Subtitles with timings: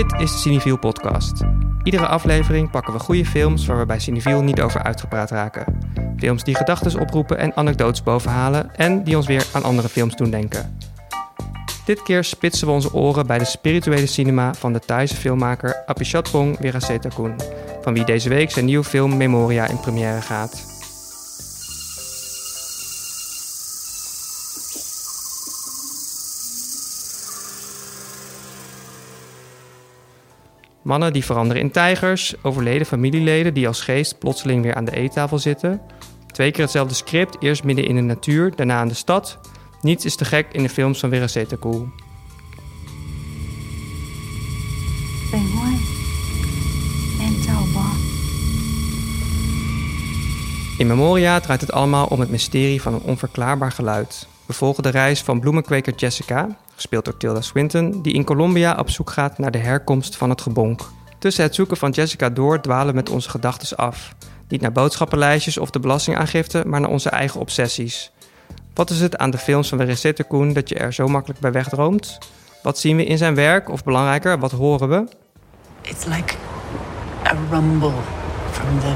[0.00, 1.42] Dit is de Cineviel podcast.
[1.82, 5.78] Iedere aflevering pakken we goede films waar we bij Cineviel niet over uitgepraat raken.
[6.16, 10.30] Films die gedachten oproepen en anekdotes bovenhalen en die ons weer aan andere films doen
[10.30, 10.78] denken.
[11.84, 16.58] Dit keer spitsen we onze oren bij de spirituele cinema van de Thaise filmmaker Apichatpong
[16.58, 17.34] Weerasethakul,
[17.82, 20.69] van wie deze week zijn nieuwe film Memoria in première gaat.
[30.90, 35.38] Mannen die veranderen in tijgers, overleden familieleden die als geest plotseling weer aan de eettafel
[35.38, 35.80] zitten.
[36.26, 39.38] Twee keer hetzelfde script, eerst midden in de natuur, daarna in de stad.
[39.80, 41.88] Niets is te gek in de films van Weerasethakul.
[50.78, 54.26] In Memoria draait het allemaal om het mysterie van een onverklaarbaar geluid.
[54.46, 58.90] We volgen de reis van bloemenkweker Jessica, gespeeld door Tilda Swinton, die in Colombia op
[58.90, 60.80] zoek gaat naar de herkomst van het gebonk.
[61.18, 64.14] Tussen het zoeken van Jessica door dwalen met onze gedachten af.
[64.48, 68.12] Niet naar boodschappenlijstjes of de belastingaangifte, maar naar onze eigen obsessies.
[68.74, 71.52] Wat is het aan de films van Weerasethakul Koen dat je er zo makkelijk bij
[71.52, 72.18] wegdroomt?
[72.62, 73.68] Wat zien we in zijn werk?
[73.70, 75.04] Of belangrijker, wat horen we?
[75.82, 76.34] It's like
[77.26, 77.92] a rumble
[78.50, 78.94] from the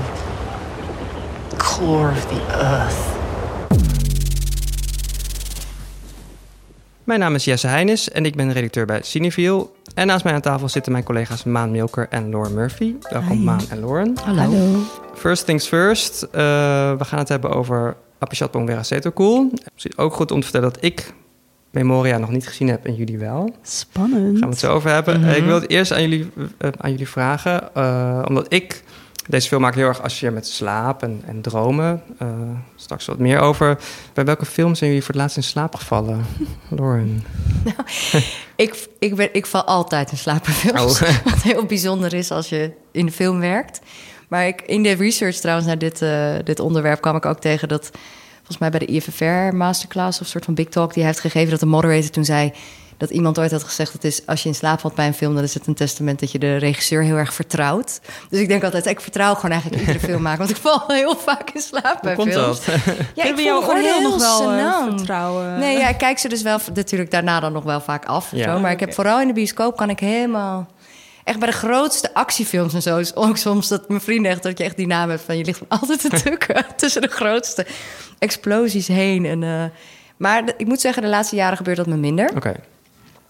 [1.56, 3.13] core of the earth.
[7.04, 9.76] Mijn naam is Jesse Heinis en ik ben redacteur bij Cineviel.
[9.94, 12.94] En naast mij aan tafel zitten mijn collega's Maan Milker en Lauren Murphy.
[13.10, 13.44] Welkom Hi.
[13.44, 14.14] Maan en Lauren.
[14.24, 14.78] Hallo.
[15.14, 16.30] First things first, eh,
[16.98, 19.50] we gaan het hebben over Apichatpong Weerasethakul.
[19.72, 21.14] Misschien ook goed om te vertellen dat ik
[21.70, 23.54] Memoria nog niet gezien heb en jullie wel.
[23.62, 24.22] Spannend.
[24.22, 25.20] Daar gaan we het zo over hebben.
[25.20, 25.30] Mhm.
[25.30, 28.82] Ik wil het eerst aan jullie, eh, aan jullie vragen, eh, omdat ik
[29.28, 32.02] deze film maak heel erg associeer met slaap en, en dromen.
[32.18, 32.28] Eh,
[32.76, 33.78] straks wat meer over.
[34.12, 36.24] Bij welke film zijn jullie voor het laatst in slaap gevallen,
[36.68, 37.24] Lauren?
[38.56, 41.02] Ik, ik, ben, ik val altijd in slaap bij films.
[41.02, 41.10] Oh.
[41.32, 43.80] Wat heel bijzonder is als je in de film werkt.
[44.28, 47.68] Maar ik, in de research trouwens naar dit, eh, dit onderwerp kwam ik ook tegen
[47.68, 47.90] dat...
[48.36, 50.88] volgens mij bij de IFFR masterclass of soort van big talk...
[50.92, 52.52] die hij heeft gegeven dat de moderator toen zei...
[53.06, 53.92] dat iemand ooit had gezegd...
[53.92, 55.34] dat is, als je in slaap valt bij een film...
[55.34, 58.00] dan is het een testament dat je de regisseur heel erg vertrouwt.
[58.30, 60.38] Dus ik denk altijd, ik vertrouw gewoon eigenlijk iedere film maken...
[60.38, 62.64] want ik val heel vaak in slaap bij Hoe komt films.
[62.64, 62.74] dat?
[63.14, 64.98] Ja, ik het oordeel heel nog wel eh, senang.
[64.98, 65.58] vertrouwen?
[65.58, 68.28] Nee, ja, ik kijk ze dus wel natuurlijk daarna dan nog wel vaak af.
[68.30, 68.52] Ja.
[68.52, 68.60] zo.
[68.60, 70.72] Maar ik heb vooral in de bioscoop kan ik helemaal...
[71.24, 74.42] Echt bij de grootste actiefilms en zo is ook soms dat mijn vrienden echt...
[74.42, 76.66] dat je echt die naam hebt van je ligt van altijd te tukken...
[76.76, 77.66] tussen de grootste
[78.18, 79.24] explosies heen.
[79.24, 79.64] En, eh,
[80.16, 82.30] maar ik moet zeggen, de laatste jaren gebeurt dat me minder.
[82.36, 82.54] Oké,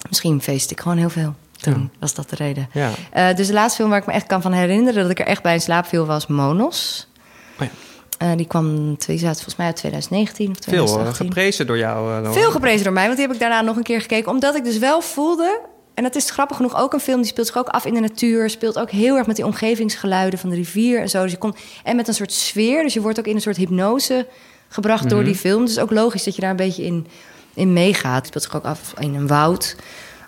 [0.09, 1.35] Misschien feest ik gewoon heel veel.
[1.61, 1.99] Toen Ja.
[2.01, 2.69] was dat de reden.
[2.73, 2.91] ja.
[3.13, 5.03] Eh, dus de laatste film waar ik me echt kan van herinneren...
[5.03, 7.09] dat ik er echt bij in slaap viel, was Monos.
[7.61, 7.73] Oh ja.
[8.19, 11.11] Eh, die kwam volgens mij uit 2019 of Veel 2018.
[11.27, 12.33] eh, geprezen door jou, eh.
[12.33, 14.31] Veel geprezen door mij, want die heb ik daarna nog een keer gekeken.
[14.31, 15.61] Omdat ik dus wel voelde...
[15.95, 18.01] En dat is grappig genoeg ook een film die speelt zich ook af in de
[18.01, 18.51] natuur.
[18.51, 21.23] Speelt ook heel erg met die omgevingsgeluiden van de rivier en zo.
[21.23, 21.55] Dus je kon,
[21.85, 22.83] en met een soort sfeer.
[22.83, 24.27] Dus je wordt ook in een soort hypnose
[24.69, 25.65] gebracht door die film.
[25.67, 27.07] Dus ook logisch dat je daar een beetje in,
[27.55, 28.17] in meegaat.
[28.17, 29.77] Het speelt zich ook af in een woud.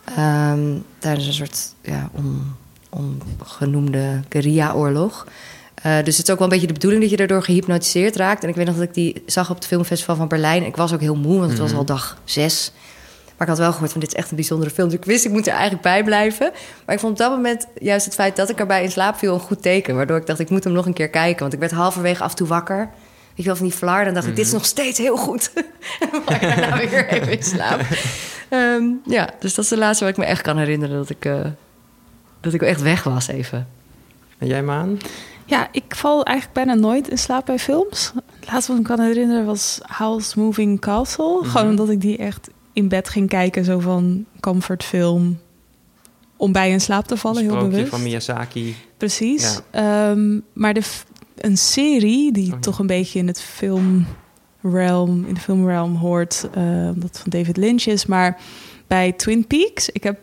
[0.04, 0.60] Ehm
[0.98, 2.53] tijdens een soort ja, on,
[2.88, 5.26] ongenoemde guerrilla-oorlog.
[5.75, 8.42] Eh, dus het is ook wel een beetje de bedoeling dat je daardoor gehypnotiseerd raakt.
[8.42, 10.65] En ik weet nog dat ik die zag op het filmfestival van Berlijn.
[10.65, 12.72] Ik was ook heel moe, want het was al dag zes.
[13.36, 14.88] Maar ik had wel gehoord van dit is echt een bijzondere film.
[14.88, 16.50] Dus ik wist, ik moet er eigenlijk bij blijven.
[16.86, 19.34] Maar ik vond op dat moment juist het feit dat ik erbij in slaap viel
[19.34, 19.97] een goed teken.
[19.97, 21.41] Waardoor ik dacht, ik moet hem nog een keer kijken.
[21.41, 22.91] Want ik werd halverwege af en toe wakker.
[23.36, 24.04] Weet je wel, van die flar.
[24.04, 25.50] Dan dacht ik, dit is nog steeds heel goed.
[26.28, 27.80] ik daarna weer even in slaap.
[28.48, 31.24] Ehm, ja, dus dat is de laatste waar ik me echt kan herinneren dat ik,
[31.24, 31.41] eh,
[32.41, 33.69] dat ik echt weg was even.
[34.38, 34.98] En jij, Maan?
[35.44, 38.12] Ja, ik val eigenlijk bijna nooit in slaap bij films.
[38.14, 41.38] Het laatste wat ik me kan herinneren was House Moving Castle.
[41.41, 41.50] Mhm.
[41.50, 43.64] Gewoon omdat ik die echt in bed ging kijken.
[43.64, 45.38] Zo van comfortfilm.
[46.36, 47.88] Om bij in slaap te vallen, heel bewust.
[47.88, 48.76] van Miyazaki.
[48.97, 49.60] Precies.
[49.70, 50.82] Ehm, maar de,
[51.46, 52.58] een serie die Oh ja.
[52.58, 53.41] toch een beetje in het
[54.62, 56.62] filmrealm, in de filmrealm hoort, eh,
[56.94, 58.06] omdat van David Lynch is.
[58.06, 58.41] Maar
[58.86, 60.18] bij Twin Peaks, ik heb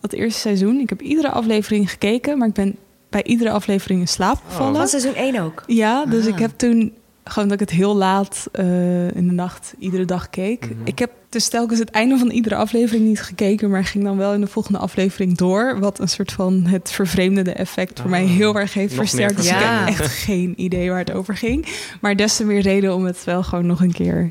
[0.00, 2.76] het eerste seizoen, ik heb iedere aflevering gekeken, maar ik ben
[3.10, 4.76] bij iedere aflevering in slaap gevallen.
[4.76, 5.62] Van seizoen 1 ook.
[5.66, 6.32] Ja, dus Ah.
[6.32, 6.92] ik heb toen
[7.24, 10.70] gewoon dat ik het heel laat eh, in de nacht iedere dag keek.
[10.70, 10.80] Mhm.
[10.84, 14.34] Ik heb dus telkens het einde van iedere aflevering niet gekeken, maar ging dan wel
[14.34, 15.78] in de volgende aflevering door.
[15.80, 19.36] Wat een soort van het vervreemdende effect voor mij Ah, heel erg heeft versterkt.
[19.36, 21.66] Dus ik heb echt geen idee waar het over ging.
[22.00, 24.30] Maar des te meer reden om het wel gewoon nog een keer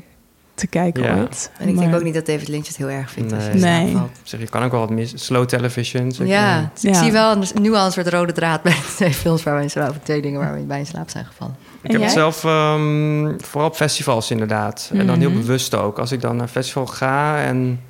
[0.56, 1.16] te kijken Ja.
[1.18, 1.50] ooit.
[1.58, 3.84] En ik denk ook niet dat David Lynch het heel erg vindt als je Nee.
[3.84, 3.96] Nee.
[3.96, 4.10] valt.
[4.22, 5.12] Zeg, je kan ook wel wat mis.
[5.24, 6.12] Slow television.
[6.12, 6.70] zeg Ja, maar.
[6.82, 7.02] ik Ja.
[7.02, 9.62] zie wel een- nu al een soort rode draad bij de twee films waar we
[9.62, 11.56] in slaap, twee dingen waar we bij in slaap zijn gevallen.
[11.82, 14.90] Ik heb het zelf ehm, vooral op festivals inderdaad.
[14.94, 15.38] En dan heel Mhm.
[15.40, 15.98] bewust ook.
[15.98, 17.80] Als ik dan naar een festival ga en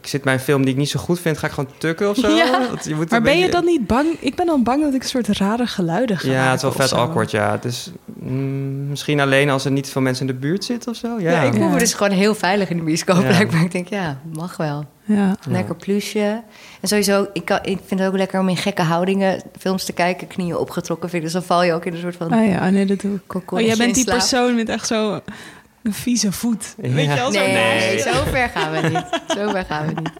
[0.00, 2.10] ik zit bij een film die ik niet zo goed vind, ga ik gewoon tukken
[2.10, 2.28] of zo.
[2.36, 2.66] Ja.
[2.68, 4.06] Want je moet Maar ben je dan niet bang?
[4.20, 6.72] Ik ben dan bang dat ik een soort rare geluiden ga Ja, het is wel
[6.72, 6.96] vet zo.
[6.96, 7.56] awkward, ja.
[7.56, 11.08] Dus mm, misschien alleen als er niet veel mensen in de buurt zitten of zo.
[11.18, 11.68] Ja, Ja, ik voel Ja.
[11.68, 13.22] me dus gewoon heel veilig in de bioscoop.
[13.22, 13.28] Ja.
[13.28, 13.62] Blijkbaar.
[13.62, 14.84] Ik denk, ja, mag wel.
[15.04, 15.36] Ja.
[15.48, 16.42] Lekker plusje.
[16.80, 19.92] En sowieso, ik, kan, ik vind het ook lekker om in gekke houdingen films te
[19.92, 20.26] kijken.
[20.26, 21.28] Knieën opgetrokken vind ik.
[21.32, 23.52] Dus dan val je ook in een soort van Ah ja, nee, dat doe ik.
[23.52, 25.20] Oh, jij bent die persoon met echt zo
[25.82, 26.74] een vieze voet.
[26.82, 26.88] Ja.
[26.90, 27.98] Weet je wel, zo Nee, je.
[27.98, 29.04] zo ver gaan we niet.
[29.38, 30.10] Zo ver gaan we niet.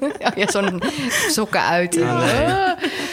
[0.02, 0.82] oh, ja, zo'n
[1.28, 1.94] sokken uit.
[1.94, 2.44] Ja, nee.
[2.46, 2.70] Ah,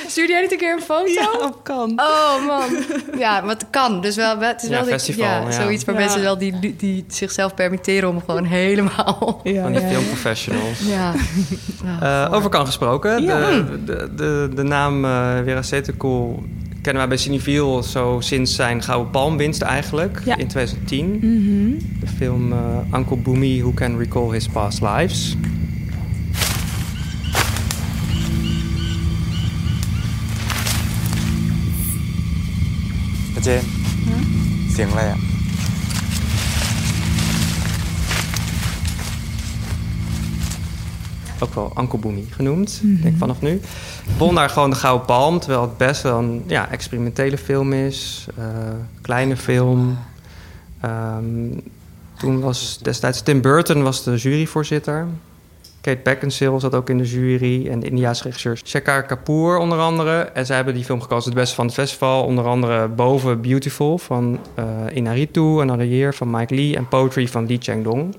[0.07, 1.11] Stuurde jij niet een keer een foto?
[1.11, 1.99] Ja, op kan.
[1.99, 2.69] Oh man.
[3.17, 4.01] Ja, maar het kan.
[4.01, 5.51] Dus wel, het is Ja, wel festival, ja, ja.
[5.51, 6.01] zoiets waar Ja.
[6.01, 9.39] mensen wel die, die zichzelf permitteren om gewoon helemaal.
[9.43, 9.87] Ja, Van die ja.
[9.87, 10.79] filmprofessionals.
[10.79, 11.13] Ja.
[12.01, 13.23] Eh, over kan gesproken.
[13.23, 13.39] Ja.
[13.49, 15.61] De, de, de, de naam eh Vera
[16.83, 21.05] kennen wij bij veel zo sinds zijn Gouden Palmwinst eigenlijk in 2010.
[21.05, 21.99] Mhm.
[21.99, 22.59] De film eh,
[22.93, 25.35] Uncle Boomy Who Can Recall His Past Lives.
[33.43, 33.61] Jen,
[34.89, 35.32] hm?
[41.43, 43.61] Ook wel Uncle Boomy genoemd, denk ik vanaf nu.
[44.17, 48.27] Won daar gewoon de Gouden Palm, terwijl het best wel een ja, experimentele film is.
[48.37, 48.45] eh,
[49.01, 49.97] kleine film.
[50.81, 51.59] Ehm,
[52.17, 55.07] toen was destijds Tim Burton was de juryvoorzitter.
[55.81, 57.67] Kate Beckinsale zat ook in de jury.
[57.67, 60.19] En de Indiaanse regisseur Shekhar Kapoor onder andere.
[60.19, 62.23] En zij hebben die film gekozen het beste van het festival.
[62.23, 66.75] Onder andere boven Beautiful van eh Inaritu, Another Year van Mike Lee...
[66.75, 68.15] en Poetry van Lee Chang-dong.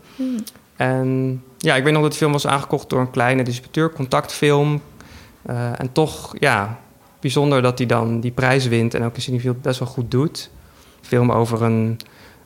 [0.77, 4.81] En ja, ik weet nog dat die film was aangekocht door een kleine distributeur, contactfilm.
[5.43, 6.79] Eh, en toch, ja,
[7.21, 10.51] bijzonder dat hij dan die prijs wint en ook in Cineville best wel goed doet.
[11.01, 11.99] Film over een,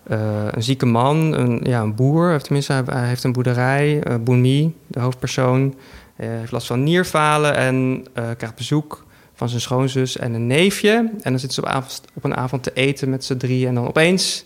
[0.02, 4.02] eh, een zieke man, een, ja, een boer, tenminste hij, heeft een boerderij.
[4.20, 5.74] Boemi, de hoofdpersoon,
[6.16, 10.92] heeft last van nierfalen en krijgt bezoek van zijn schoonzus en een neefje.
[10.96, 13.74] En dan zitten ze op, avond, op een avond te eten met z'n drie en
[13.74, 14.44] dan opeens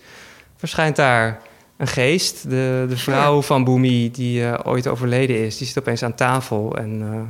[0.57, 1.41] verschijnt daar
[1.83, 2.51] een geest.
[2.51, 6.77] De, de vrouw van Boemi, die eh, ooit overleden is, die zit opeens aan tafel.
[6.77, 7.21] En eh,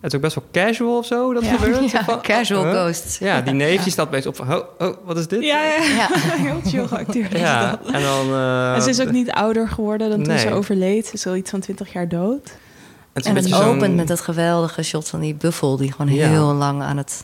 [0.00, 1.90] het is ook best wel casual of zo dat Ja, gebeurt.
[1.90, 2.72] ja, Zo van, casual huh?
[2.72, 3.18] ghosts.
[3.18, 5.42] Ja, die neef die staat opeens op van, oh, oh, wat is dit?
[5.44, 5.94] Ja, ja, ja.
[5.94, 6.08] Ja.
[6.46, 7.34] heel chill geacteerd.
[7.34, 7.94] is Ja, dat.
[7.94, 8.26] en dan...
[8.32, 11.06] eh, En ze is ook niet ouder geworden dan toen ze overleed.
[11.06, 12.56] Ze is al iets van 20 jaar dood.
[13.12, 15.76] En een het opent met dat geweldige shot van die buffel...
[15.76, 16.28] die gewoon Ja.
[16.28, 17.22] heel lang aan het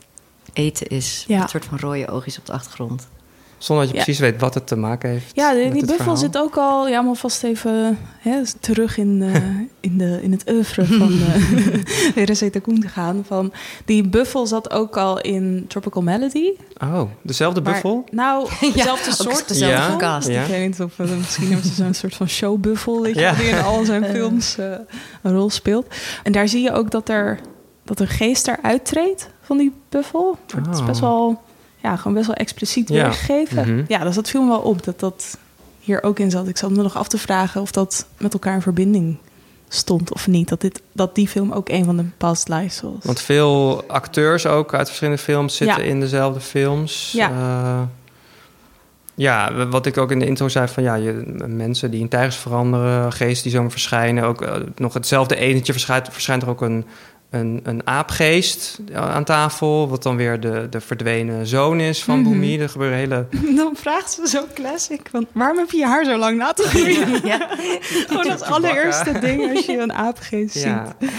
[0.53, 1.25] eten is.
[1.29, 1.35] Ja.
[1.35, 3.09] Met een soort van rode oogjes op de achtergrond.
[3.59, 4.05] Zonder dat je Ja.
[4.05, 5.31] precies weet wat het te maken heeft.
[5.35, 6.17] Ja, die, buffel verhaal.
[6.17, 9.43] zit ook al, ja, maar vast even hè, terug in, eh,
[9.91, 11.13] in, de, in het oeuvre van
[12.17, 13.25] uh, Receta Koen te gaan.
[13.27, 13.53] Van,
[13.85, 16.51] die buffel zat ook al in Tropical Melody.
[16.83, 18.05] Oh, dezelfde Maar- buffel?
[18.11, 19.49] Nou, dezelfde soort.
[19.49, 19.97] dezelfde Ja.
[19.97, 20.29] cast.
[20.29, 23.49] Ik weet niet of eh, misschien hebben ze zo'n soort van showbuffel, weet je, die
[23.49, 24.67] in al zijn films eh,
[25.23, 25.87] een rol speelt.
[26.23, 27.39] En daar zie je ook dat er
[27.85, 30.39] dat een geest eruit treedt van die buffel.
[30.57, 30.87] Het is Oh.
[30.87, 31.41] best wel,
[31.87, 32.95] ja, gewoon best wel expliciet Ja.
[32.95, 33.75] weergegeven.
[33.75, 33.85] Mhm.
[33.89, 35.39] Ja, dus dat viel me wel op dat dat
[35.81, 36.49] hier ook in zat.
[36.49, 39.17] Ik zat me nog af te vragen of dat met elkaar in verbinding
[39.69, 40.49] stond of niet.
[40.49, 42.93] Dat, dit, dat die film ook een van de past lives was.
[43.03, 45.91] Want veel acteurs ook uit verschillende films zitten Ja.
[45.91, 47.13] in dezelfde films.
[47.13, 47.31] Ja.
[47.31, 47.83] Eh,
[49.15, 51.13] ja, wat ik ook in de intro zei van ja, je,
[51.47, 54.25] mensen die in tijgers veranderen, geesten die zomaar verschijnen.
[54.25, 56.85] Ook eh, nog hetzelfde etentje verschijnt, verschijnt er ook een,
[57.31, 59.89] een, een aapgeest aan tafel.
[59.89, 62.29] Wat dan weer de, de verdwenen zoon is van Mhm.
[62.29, 62.61] Boemi.
[62.61, 63.27] Er gebeuren hele...
[63.57, 65.01] Dan vraagt ze zo classic.
[65.11, 67.27] Van, waarom heb je je haar zo lang laten groeien?
[67.27, 67.49] Ja.
[68.07, 70.97] Gewoon als allereerste ding als je een aapgeest Ja.
[71.01, 71.11] ziet.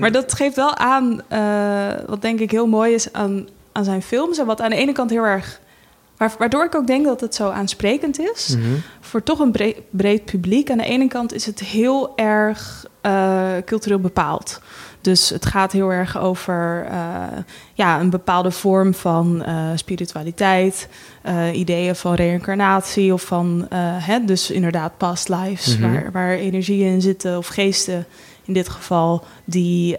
[0.00, 4.02] Maar dat geeft wel aan, eh, wat denk ik heel mooi is aan, aan zijn
[4.02, 4.38] films.
[4.38, 5.60] En wat aan de ene kant heel erg...
[6.16, 8.56] waar- Waardoor ik ook denk dat het zo aansprekend is.
[8.58, 8.66] Mhm.
[9.00, 10.70] Voor toch een breed, breed publiek.
[10.70, 14.60] Aan de ene kant is het heel erg eh, cultureel bepaald.
[15.00, 16.98] Dus het gaat heel erg over eh,
[17.74, 20.88] ja, een bepaalde vorm van eh, spiritualiteit,
[21.22, 25.92] eh, ideeën van reïncarnatie of van, hè, dus inderdaad past lives, Mhm.
[25.92, 28.06] waar, waar energieën in zitten of geesten
[28.44, 29.96] in dit geval, die,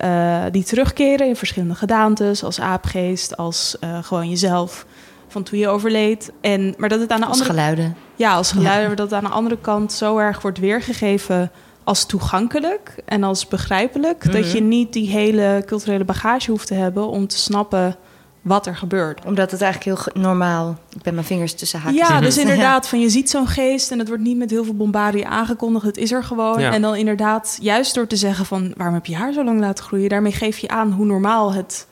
[0.52, 4.86] die terugkeren in verschillende gedaantes, als aapgeest, als gewoon jezelf
[5.28, 6.32] van toen je overleed.
[6.42, 7.96] En, maar dat het aan de Als andere geluiden.
[8.16, 11.52] ja, als geluiden, maar dat het aan de andere kant zo erg wordt weergegeven
[11.90, 14.32] als toegankelijk en als begrijpelijk.
[14.32, 14.56] Dat Mhm.
[14.56, 17.96] je niet die hele culturele bagage hoeft te hebben om te snappen
[18.42, 19.26] wat er gebeurt.
[19.26, 20.78] Omdat het eigenlijk heel ge- normaal...
[20.96, 22.08] Ik ben mijn vingers tussen haakjes.
[22.08, 24.76] Ja, dus inderdaad, van je ziet zo'n geest en het wordt niet met heel veel
[24.76, 25.86] bombardie aangekondigd.
[25.86, 26.60] Het is er gewoon.
[26.60, 26.72] Ja.
[26.74, 29.84] En dan inderdaad, juist door te zeggen van waarom heb je haar zo lang laten
[29.84, 31.88] groeien, daarmee geef je aan hoe normaal het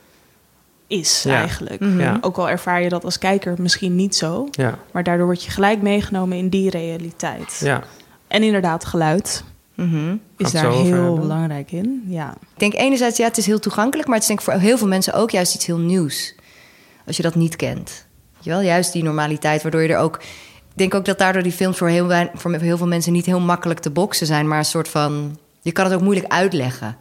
[0.86, 1.34] is Ja.
[1.34, 1.80] eigenlijk.
[1.80, 2.00] Mhm.
[2.00, 2.18] Ja.
[2.20, 5.50] Ook al ervaar je dat als kijker misschien niet zo, Ja, maar daardoor word je
[5.50, 7.60] gelijk meegenomen in die realiteit.
[7.64, 7.82] ja.
[8.28, 9.44] En inderdaad, geluid.
[9.86, 10.16] Mhm.
[10.36, 11.14] is daar heel hebben?
[11.20, 12.02] belangrijk in.
[12.06, 12.30] Ja.
[12.40, 14.78] Ik denk enerzijds, ja, het is heel toegankelijk, maar het is denk ik voor heel
[14.78, 16.34] veel mensen ook juist iets heel nieuws.
[17.06, 18.06] Als je dat niet kent.
[18.34, 20.16] Weet je wel, juist die normaliteit, waardoor je er ook.
[20.16, 23.40] Ik denk ook dat daardoor die films voor heel, voor heel veel mensen niet heel
[23.40, 25.38] makkelijk te boksen zijn, maar een soort van.
[25.60, 26.96] Je kan het ook moeilijk uitleggen,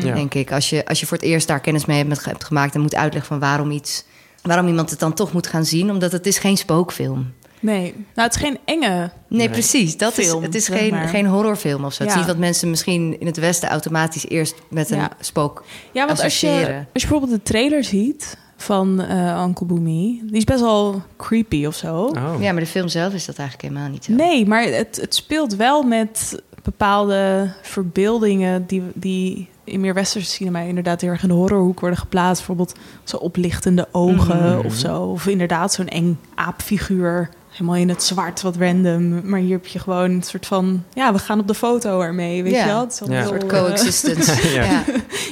[0.00, 0.14] Ja.
[0.14, 0.52] denk ik.
[0.52, 2.94] Als je, als je voor het eerst daar kennis mee hebt, hebt gemaakt en moet
[2.94, 4.04] uitleggen van waarom iets.
[4.42, 7.32] Waarom iemand het dan toch moet gaan zien, omdat het is geen spookfilm.
[7.62, 9.10] Nee, nou het is geen enge.
[9.28, 9.96] Nee, precies.
[9.96, 11.08] Dat is, het is zeg geen, maar.
[11.08, 12.04] geen horrorfilm of zo.
[12.04, 15.10] Het is wat mensen misschien in het Westen automatisch eerst met een Ja.
[15.20, 16.48] spook Ja, want als je,
[16.92, 21.66] als je bijvoorbeeld de trailer ziet van eh Uncle Boomy, die is best wel creepy
[21.66, 21.96] of zo.
[22.04, 22.34] Oh.
[22.40, 24.12] Ja, maar de film zelf is dat eigenlijk helemaal niet zo.
[24.12, 30.58] Nee, maar het, het speelt wel met bepaalde verbeeldingen die, die in meer westerse cinema
[30.60, 32.36] inderdaad heel erg in de horrorhoek worden geplaatst.
[32.46, 34.66] Bijvoorbeeld zo oplichtende ogen Mhm.
[34.66, 35.02] of zo.
[35.02, 37.28] Of inderdaad zo'n eng aapfiguur.
[37.52, 39.20] Helemaal in het zwart, wat random.
[39.30, 40.84] Maar hier heb je gewoon een soort van...
[40.94, 42.58] Ja, we gaan op de foto ermee, weet Ja.
[42.60, 42.80] je wel?
[42.80, 43.20] Het is Ja.
[43.20, 44.48] Een soort eh, coexistence.
[44.54, 44.62] Ja.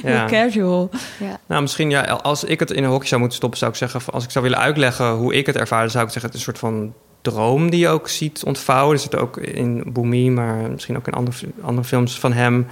[0.03, 0.27] ja.
[0.27, 0.89] heel casual.
[1.19, 1.39] Ja.
[1.47, 4.01] Nou, misschien ja, als ik het in een hokje zou moeten stoppen, zou ik zeggen,
[4.13, 6.53] als ik zou willen uitleggen hoe ik het ervaarde, zou ik zeggen, het is een
[6.55, 8.95] soort van droom die je ook ziet ontvouwen.
[8.95, 12.67] Er zit ook in Boomy, maar misschien ook in andere, andere films van hem.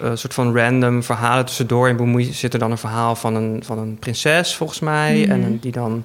[0.00, 1.88] eh, Een soort van random verhalen tussendoor.
[1.88, 5.20] In Boomy zit er dan een verhaal van een, van een prinses, volgens mij.
[5.20, 5.30] Mhm.
[5.30, 6.04] En een- die dan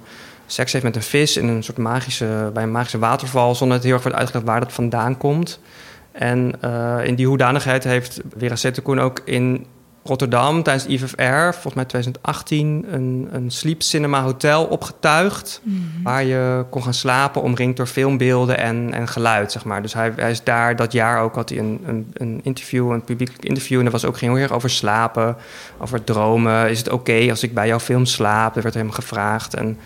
[0.52, 3.54] seks heeft met een vis in een soort magische, bij een magische waterval.
[3.54, 5.60] Zonder dat het heel erg wordt uitgelegd waar dat vandaan komt.
[6.12, 9.66] En eh, in die hoedanigheid heeft Vera Settekoen ook in
[10.08, 15.60] Rotterdam tijdens de IFFR, volgens mij 2018, een, een sleep cinema hotel opgetuigd.
[16.02, 19.82] Waar je kon gaan slapen, omringd door filmbeelden en, en geluid, zeg maar.
[19.82, 23.04] Dus hij, hij is daar dat jaar ook, had hij een, een, een interview, een
[23.04, 23.78] publiek interview.
[23.78, 25.36] En dat was ook ging heel erg over slapen,
[25.78, 26.70] over dromen.
[26.70, 28.54] Is het oké als ik bij jouw film slaap?
[28.54, 29.54] Dat werd hem gevraagd.
[29.54, 29.78] En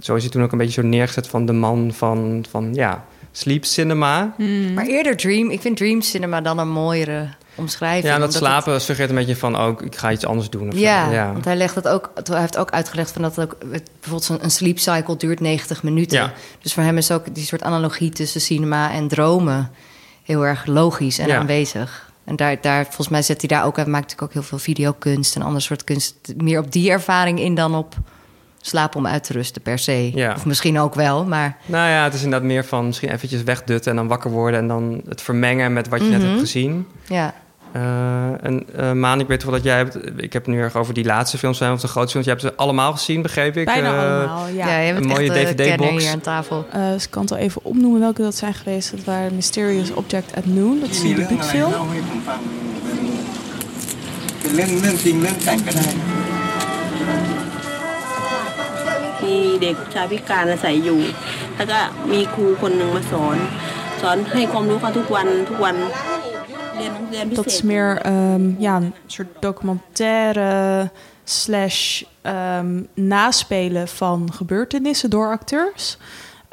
[0.00, 3.04] zo is hij toen ook een beetje zo neergezet van de man van, van ja,
[3.32, 4.34] sleep cinema.
[4.74, 5.50] Maar eerder Dream.
[5.50, 8.06] Ik vind Dream Cinema dan een mooiere omschrijving.
[8.06, 10.62] Ja, en dat slapen suggereert een beetje van, ook ik ga iets anders doen.
[10.66, 11.32] Of het- ja, ja.
[11.32, 14.24] want hij, legt het ook, hij heeft ook uitgelegd van dat het ook, het- bijvoorbeeld
[14.24, 16.18] zo'n een sleep cycle duurt 90 minuten.
[16.18, 16.32] Ja.
[16.62, 19.70] Dus voor hem is ook die soort analogie tussen cinema en dromen
[20.22, 21.38] heel erg logisch en Ja.
[21.38, 22.10] aanwezig.
[22.24, 24.58] En daar, daar, volgens mij zet hij daar ook, hij maakt natuurlijk ook heel veel
[24.58, 27.94] videokunst en ander soort kunst, meer op die ervaring in dan op
[28.66, 30.30] slaap om uit te rusten per se.
[30.36, 31.56] Of misschien ook wel, maar...
[31.66, 33.90] Nou ja, het is inderdaad meer van misschien eventjes wegdutten...
[33.90, 36.28] en dan wakker worden en dan het vermengen met wat je net mhm.
[36.28, 36.86] hebt gezien.
[37.04, 37.34] Ja.
[37.72, 39.98] Eh, en eh, Maan, ik weet wel dat jij hebt...
[40.16, 42.26] Ik heb het nu erg over die laatste films of de grote films.
[42.26, 43.64] Je hebt ze allemaal gezien, begreep ik.
[43.64, 44.78] Bijna eh, allemaal, ja.
[44.78, 46.02] je een mooie dvd-box.
[46.02, 46.66] hier aan tafel.
[46.72, 48.90] Dus ik kan het al even opnoemen welke dat zijn geweest.
[48.90, 50.80] Dat waren Mysterious Object at Noon.
[50.80, 51.72] Dat is een debuutfilm.
[59.25, 61.01] มฟังเป็นเรื่องเรื่องจริงเรื่องแต่งก็ได้ มีเด็กชายพิการอาศัยอยู่
[61.55, 61.79] แล้วก็
[62.11, 63.37] มีครูคนหนึ่งมาสอน
[64.01, 65.75] สอนให้ความรู้เขาทุกวันทุกวัน
[66.75, 70.51] เรียนเรียนพิ Dat เศ is ษ meer ehm, ja, een soort documentaire
[71.23, 71.79] slash
[72.21, 75.97] ehm, naspelen van gebeurtenissen door acteurs.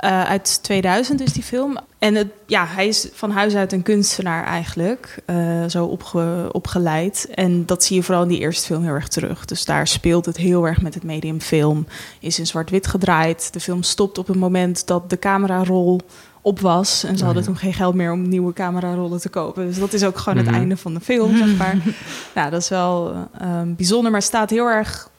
[0.04, 1.78] Eh, uit 2000 is die film.
[2.00, 5.22] En het, ja, hij is van huis uit een kunstenaar eigenlijk.
[5.26, 5.36] eh,
[5.68, 7.28] zo opge- opgeleid.
[7.34, 9.46] En dat zie je vooral in die eerste film heel erg terug.
[9.46, 11.88] Dus daar speelt het heel erg met het medium film.
[12.20, 13.54] Is in zwart-wit gedraaid.
[13.54, 16.00] De film stopt op het moment dat de camerarol
[16.42, 17.04] op was.
[17.04, 19.66] En ze hadden toen geen geld meer om nieuwe camerarollen te kopen.
[19.68, 20.48] Dus dat is ook gewoon Mhm.
[20.48, 21.78] het einde van de film, zeg maar.
[22.36, 25.12] nou, dat is wel eh, bijzonder, maar staat heel erg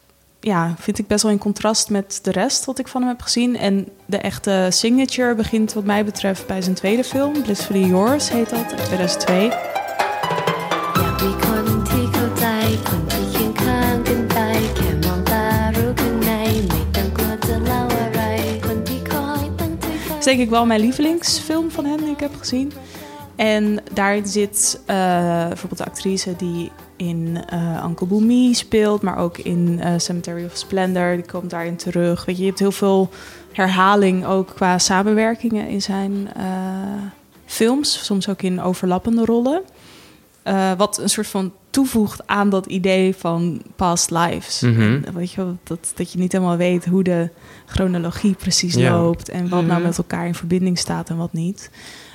[0.45, 3.21] ja, vind ik best wel in contrast met de rest wat ik van hem heb
[3.21, 3.57] gezien.
[3.57, 7.43] En de echte signature begint wat mij betreft bij zijn tweede film.
[7.43, 9.49] Blissfully Yours heet dat, uit 2002.
[20.09, 22.73] Dat is denk ik wel mijn lievelingsfilm van hem die ik heb gezien.
[23.37, 24.97] En daarin zit eh,
[25.49, 30.57] bijvoorbeeld de actrice die in eh Uncle Boomy speelt, maar ook in eh, Cemetery of
[30.57, 31.15] Splendor.
[31.15, 32.25] Die komt daarin terug.
[32.25, 33.11] Weet je, je hebt heel veel
[33.53, 36.45] herhaling ook qua samenwerkingen in zijn eh,
[37.47, 39.63] films, soms ook in overlappende rollen.
[40.77, 44.61] Wat een soort van toevoegt aan dat idee van past lives.
[44.61, 45.01] Mhm.
[45.15, 47.29] Weet je, dat, dat je niet helemaal weet hoe de
[47.67, 48.97] chronologie precies Ja.
[48.99, 49.83] loopt en wat nou Mhm.
[49.83, 51.71] met elkaar in verbinding staat en wat niet.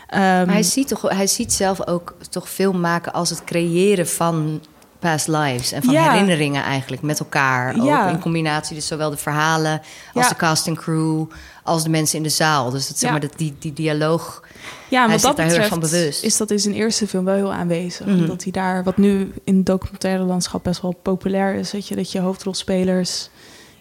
[0.10, 4.08] Ehm, Maar hij ziet, toch, hij ziet zelf ook toch film maken als het creëren
[4.08, 4.62] van
[5.00, 6.12] past lives en van Ja.
[6.12, 7.76] herinneringen eigenlijk met elkaar.
[7.84, 8.10] Ja.
[8.10, 9.82] In combinatie, dus zowel de verhalen
[10.14, 10.30] als Ja.
[10.30, 11.26] de cast en crew,
[11.64, 12.70] als de mensen in de zaal.
[12.70, 14.44] Dus dat, zeg maar, dat, die, die dialoog.
[14.90, 16.24] ja, hij wat dat daar heel erg van bewust.
[16.24, 18.06] is dat in zijn eerste film wel heel aanwezig.
[18.06, 18.20] Mhm.
[18.20, 21.96] Omdat hij daar, wat nu in het documentaire landschap best wel populair is, dat je,
[21.96, 23.30] dat je hoofdrolspelers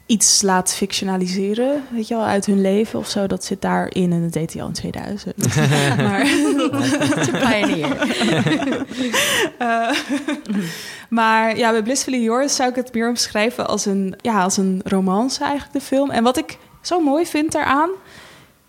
[0.09, 3.27] iets laat fictionaliseren, weet je wel, uit hun leven of zo.
[3.27, 5.37] Dat zit daarin en dat deed hij al in 2000.
[5.97, 6.27] maar,
[7.49, 7.97] Pioneer.
[9.59, 9.91] Eh,
[11.09, 14.81] maar ja, bij Blissfully Yours zou ik het meer omschrijven als een, ja, als een
[14.85, 16.11] romance eigenlijk, de film.
[16.11, 17.91] En wat ik zo mooi vind daaraan,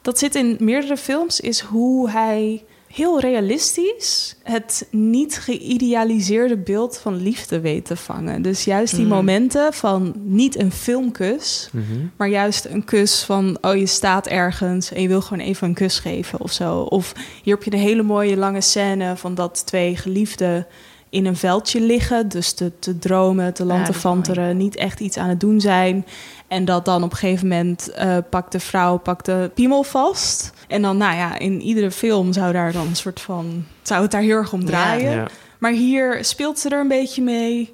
[0.01, 7.15] dat zit in meerdere films, is hoe hij heel realistisch het niet geïdealiseerde beeld van
[7.21, 8.41] liefde weet te vangen.
[8.41, 9.09] Dus juist die Mm.
[9.09, 11.69] momenten van niet een filmkus,
[12.17, 15.73] maar juist een kus van oh je staat ergens en je wil gewoon even een
[15.73, 16.79] kus geven of zo.
[16.81, 20.67] Of hier heb je een hele mooie lange scène van dat twee geliefden
[21.09, 25.39] in een veldje liggen, dus te, te dromen, te lantefanteren, niet echt iets aan het
[25.39, 26.05] doen zijn.
[26.47, 30.53] En dat dan op een gegeven moment eh, pakt de vrouw pakt de piemel vast.
[30.69, 33.65] En dan, nou ja, in iedere film zou daar dan een soort van...
[33.81, 35.11] zou het daar heel erg om draaien.
[35.11, 35.27] Ja.
[35.57, 37.73] Maar hier speelt ze er een beetje mee.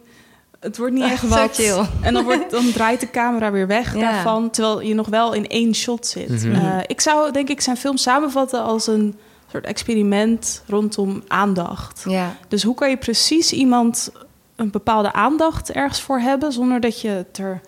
[0.60, 1.56] Het wordt niet echt wat.
[1.56, 1.86] chill.
[2.02, 4.00] En dan, wordt, dan draait de camera weer weg Ja.
[4.12, 4.50] daarvan.
[4.50, 6.44] Terwijl je nog wel in één shot zit.
[6.46, 6.56] Mhm.
[6.56, 9.16] Eh, ik zou denk ik zijn film samenvatten als een
[9.52, 12.04] soort experiment rondom aandacht.
[12.08, 12.36] Ja.
[12.48, 14.12] Dus hoe kan je precies iemand
[14.56, 16.52] een bepaalde aandacht ergens voor hebben...
[16.52, 17.62] zonder dat je het er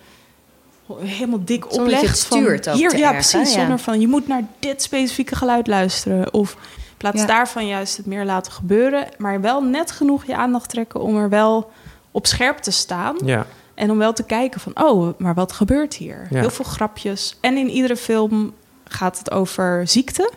[0.95, 2.17] helemaal dik Zonder oplegt.
[2.17, 3.53] stuurt van, hier, Ja, erg, precies.
[3.53, 6.33] Zonder van, je moet naar dit specifieke geluid luisteren.
[6.33, 7.25] Of in plaats Ja.
[7.27, 9.07] daarvan juist het meer laten gebeuren.
[9.17, 11.71] Maar wel net genoeg je aandacht trekken om er wel
[12.11, 13.15] op scherp te staan.
[13.25, 13.45] Ja.
[13.73, 16.27] En om wel te kijken van, oh, maar wat gebeurt hier?
[16.29, 16.39] Ja.
[16.39, 17.37] Heel veel grapjes.
[17.41, 18.53] En in iedere film
[18.87, 20.31] gaat het over ziekte.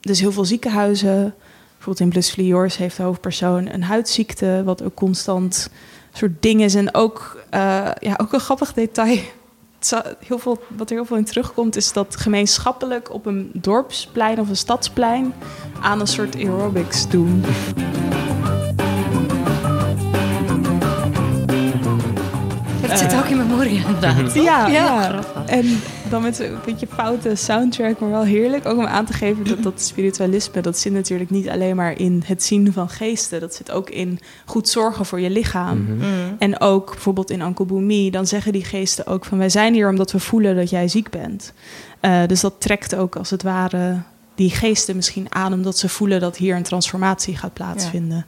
[0.00, 1.34] Dus heel veel ziekenhuizen.
[1.72, 4.62] Bijvoorbeeld in Blissfully Yours heeft de hoofdpersoon een huidziekte...
[4.64, 5.68] wat ook constant
[6.12, 6.74] een soort ding is.
[6.74, 7.60] En ook, eh,
[8.00, 9.18] ja, ook een grappig detail...
[9.80, 11.76] Het Heel veel, wat er heel veel in terugkomt...
[11.76, 15.34] is dat gemeenschappelijk op een dorpsplein of een stadsplein...
[15.80, 17.44] aan een soort aerobics doen.
[22.88, 24.34] Dat zit ook in memoria inderdaad.
[24.34, 25.20] Ja, Ja, ja.
[25.46, 28.66] En dan met een beetje foute soundtrack, maar wel heerlijk.
[28.66, 32.22] Ook om aan te geven dat dat spiritualisme, dat zit natuurlijk niet alleen maar in
[32.24, 33.40] het zien van geesten.
[33.40, 35.78] Dat zit ook in goed zorgen voor je lichaam.
[35.78, 36.36] Mm.
[36.38, 40.12] En ook bijvoorbeeld in Uncle dan zeggen die geesten ook van wij zijn hier omdat
[40.12, 41.52] we voelen dat jij ziek bent.
[42.00, 44.02] Eh, dus dat trekt ook als het ware
[44.34, 48.26] die geesten misschien aan, omdat ze voelen dat hier een transformatie gaat plaatsvinden.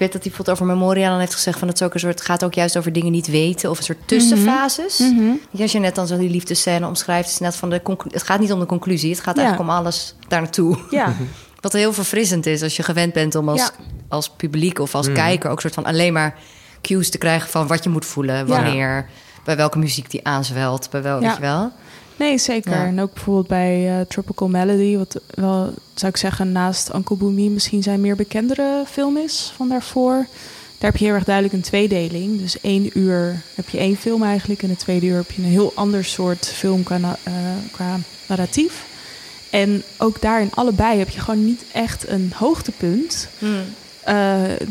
[0.00, 1.58] Weet dat hij bijvoorbeeld over Memoria dan heeft gezegd...
[1.58, 3.70] van het, is ook een soort, het gaat ook juist over dingen niet weten...
[3.70, 4.98] of een soort tussenfases.
[4.98, 5.32] Mhm.
[5.50, 7.26] Ja, Als je net dan zo die liefdescène omschrijft...
[7.26, 9.10] is het, net van de het gaat niet om de conclusie...
[9.10, 9.42] het gaat Ja.
[9.42, 10.78] eigenlijk om alles daar naartoe.
[10.90, 11.14] Ja,
[11.60, 13.70] Wat heel verfrissend is als je gewend bent om als, Ja.
[14.08, 14.78] als publiek...
[14.78, 15.14] of als Mhm.
[15.16, 16.34] kijker ook soort van alleen maar
[16.82, 17.48] cues te krijgen...
[17.50, 19.06] van wat je moet voelen, wanneer...
[19.44, 21.26] bij welke muziek die aanzwelt, bij wel, Ja.
[21.26, 21.72] weet je wel.
[22.20, 22.70] Nee, zeker.
[22.72, 22.84] Ja.
[22.86, 27.50] En ook bijvoorbeeld bij eh, Tropical Melody, wat wel, zou ik zeggen, naast Uncle Boomie
[27.50, 30.26] misschien zijn meer bekendere film is van daarvoor.
[30.78, 32.40] Daar heb je heel erg duidelijk een tweedeling.
[32.40, 34.62] Dus één uur heb je één film eigenlijk.
[34.62, 37.32] En de tweede uur heb je een heel ander soort film qua, na- eh,
[37.72, 38.84] qua narratief.
[39.50, 43.28] En ook daar in allebei heb je gewoon niet echt een hoogtepunt.
[43.40, 43.48] Eh,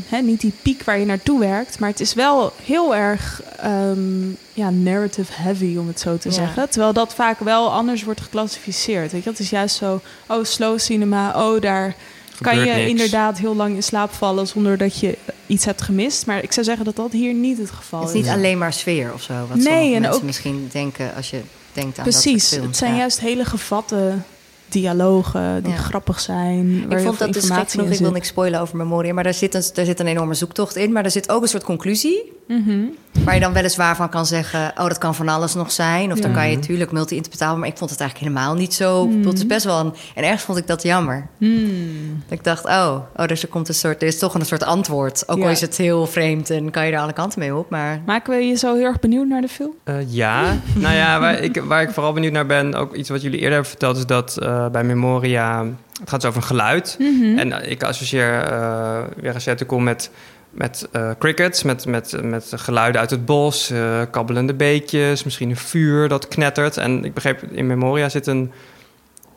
[0.07, 1.79] hè, niet die piek waar je naartoe werkt.
[1.79, 6.33] Maar het is wel heel erg ehm, ja, narrative heavy, om het zo te Ja.
[6.35, 6.69] zeggen.
[6.69, 9.11] Terwijl dat vaak wel anders wordt geclassificeerd.
[9.11, 9.29] Weet je?
[9.29, 11.95] Het is juist zo, oh, slow cinema, oh, daar
[12.41, 12.89] kan je niks.
[12.89, 14.47] inderdaad heel lang in slaap vallen...
[14.47, 16.25] zonder dat je iets hebt gemist.
[16.25, 18.15] Maar ik zou zeggen dat dat hier niet het geval Het is.
[18.15, 19.33] is niet alleen maar sfeer of zo.
[19.33, 21.41] Wat Nee, sommige en mensen ook- misschien denken als je
[21.73, 22.67] denkt aan dat Precies, soort films.
[22.67, 22.97] het zijn Ja.
[22.97, 24.13] juist hele gevatte
[24.71, 25.77] dialogen die Ja.
[25.77, 26.91] grappig zijn.
[26.91, 29.13] Ik vond dat dus gek genoeg, ik wil niks spoilen over Memoria...
[29.13, 30.91] maar daar zit, een, daar zit een enorme zoektocht in.
[30.91, 32.37] Maar er zit ook een soort conclusie...
[32.49, 32.79] Mhm.
[33.23, 34.71] waar je dan weliswaar van kan zeggen...
[34.77, 36.11] oh, dat kan van alles nog zijn.
[36.11, 37.57] Of dan kan je natuurlijk multi-interpretabel...
[37.57, 39.07] maar ik vond het eigenlijk helemaal niet zo...
[39.07, 39.27] Mhm.
[39.27, 41.27] Het is best wel een, en ergens vond ik dat jammer.
[41.37, 44.63] Dat ik dacht, oh, oh dus er, komt een soort, er is toch een soort
[44.63, 45.23] antwoord.
[45.27, 47.69] Ook al is het heel vreemd en kan je er alle kanten mee op.
[47.69, 49.73] Maar Maken we je zo heel erg benieuwd naar de film?
[49.83, 53.21] Eh, ja, nou ja, waar ik, waar ik vooral benieuwd naar ben, ook iets wat
[53.21, 55.65] jullie eerder hebben verteld, is dat eh, bij Memoria,
[55.99, 56.97] het gaat dus over een geluid.
[57.37, 60.11] En eh, ik associeer uh, Resetecom met,
[60.51, 65.55] met eh, crickets, met, met, met geluiden uit het bos, eh, kabbelende beekjes, misschien een
[65.57, 66.77] vuur dat knettert.
[66.77, 68.51] En ik begreep, in Memoria zit een,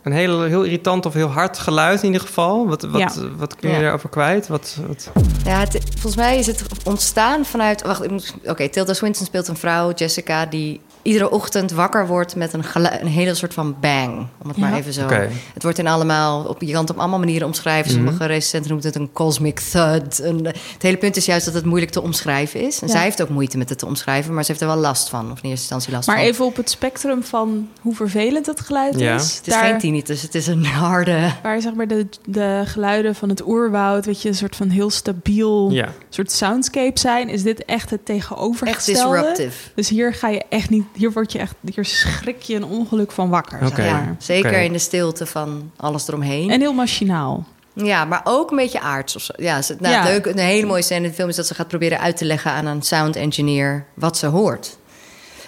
[0.03, 2.67] een heel, heel irritant of heel hard geluid in ieder geval.
[2.69, 3.11] Wat, wat, Ja.
[3.37, 3.81] wat kun je Ja.
[3.83, 4.47] daarover kwijt?
[4.49, 5.11] Wat, wat...
[5.45, 7.83] ja, het- volgens mij is het ontstaan vanuit...
[7.83, 10.47] Wacht, ik moet- oké, Tilda Swinton speelt een vrouw, Jessica...
[10.47, 12.65] die iedere ochtend wakker wordt met een,
[13.01, 14.27] een hele soort van bang.
[14.43, 15.07] Om het maar even zo...
[15.55, 17.93] Het wordt in allemaal, op, je kan het op allemaal manieren omschrijven.
[17.93, 18.03] Mhm.
[18.03, 20.19] Sommige recensenten noemen het een cosmic thud.
[20.23, 22.81] Een, het hele punt is juist dat het moeilijk te omschrijven is.
[22.81, 22.93] En Ja.
[22.93, 25.21] zij heeft ook moeite met het te omschrijven, maar ze heeft er wel last van.
[25.21, 26.25] Of in eerste instantie last Maar van.
[26.27, 29.15] even op het spectrum van hoe vervelend het geluid Ja.
[29.15, 29.37] is.
[29.37, 31.31] het is geen tinnitus, het is een harde...
[31.43, 34.91] Waar zeg maar de, de geluiden van het oerwoud, weet je, een soort van heel
[34.91, 35.89] stabiel Ja.
[36.09, 39.19] soort soundscape zijn, is dit echt het Echt tegenovergestelde.
[39.19, 39.71] disruptive.
[39.75, 43.13] Dus hier ga je echt niet hier word je echt, hier schrik je een ongeluk
[43.13, 43.59] van wakker.
[43.61, 43.81] zeg Oké.
[43.91, 44.03] maar.
[44.05, 46.51] Ja, zeker in de stilte van alles eromheen.
[46.51, 47.47] En heel machinaal.
[47.75, 49.17] Ja, maar ook een beetje aards.
[49.17, 49.33] Of zo.
[49.37, 50.05] Ja, ze- nou, Ja.
[50.05, 52.25] Leuk, een hele mooie scène in de film is dat ze gaat proberen uit te
[52.25, 54.77] leggen aan een sound engineer wat ze hoort.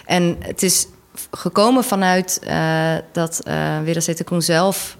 [0.04, 0.86] En het is
[1.30, 4.96] gekomen vanuit eh, dat eh Wirasete Koen zelf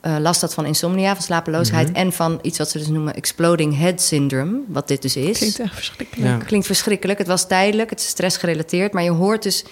[0.00, 1.92] eh, last had van insomnia, van slapeloosheid...
[1.92, 5.38] en van iets wat ze dus noemen exploding head syndrome, wat dit dus is.
[5.38, 6.28] Klinkt echt verschrikkelijk.
[6.28, 6.36] Ja.
[6.36, 7.18] Klinkt verschrikkelijk.
[7.18, 8.92] Het was tijdelijk, het is stressgerelateerd.
[8.92, 9.64] Maar je hoort dus...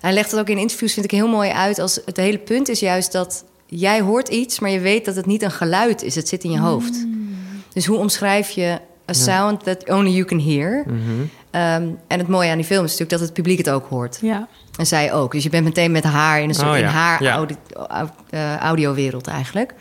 [0.00, 1.78] Hij legt het ook in interviews, vind ik heel mooi uit...
[1.78, 4.58] als het hele punt is juist dat jij hoort iets...
[4.58, 6.14] maar je weet dat het niet een geluid is.
[6.14, 7.06] Het zit in je hoofd.
[7.72, 8.78] Dus hoe omschrijf je
[9.10, 10.84] a sound that only you can hear?
[10.86, 10.96] Mhm.
[11.50, 14.18] Ehm, en het mooie aan die film is natuurlijk dat het publiek het ook hoort.
[14.20, 14.48] Ja.
[14.80, 15.32] En zij ook.
[15.32, 16.80] Dus je bent meteen met haar in een soort Oh, ja.
[16.80, 17.32] in haar Ja.
[17.34, 17.56] audi-
[17.88, 19.74] au- eh, audiowereld eigenlijk.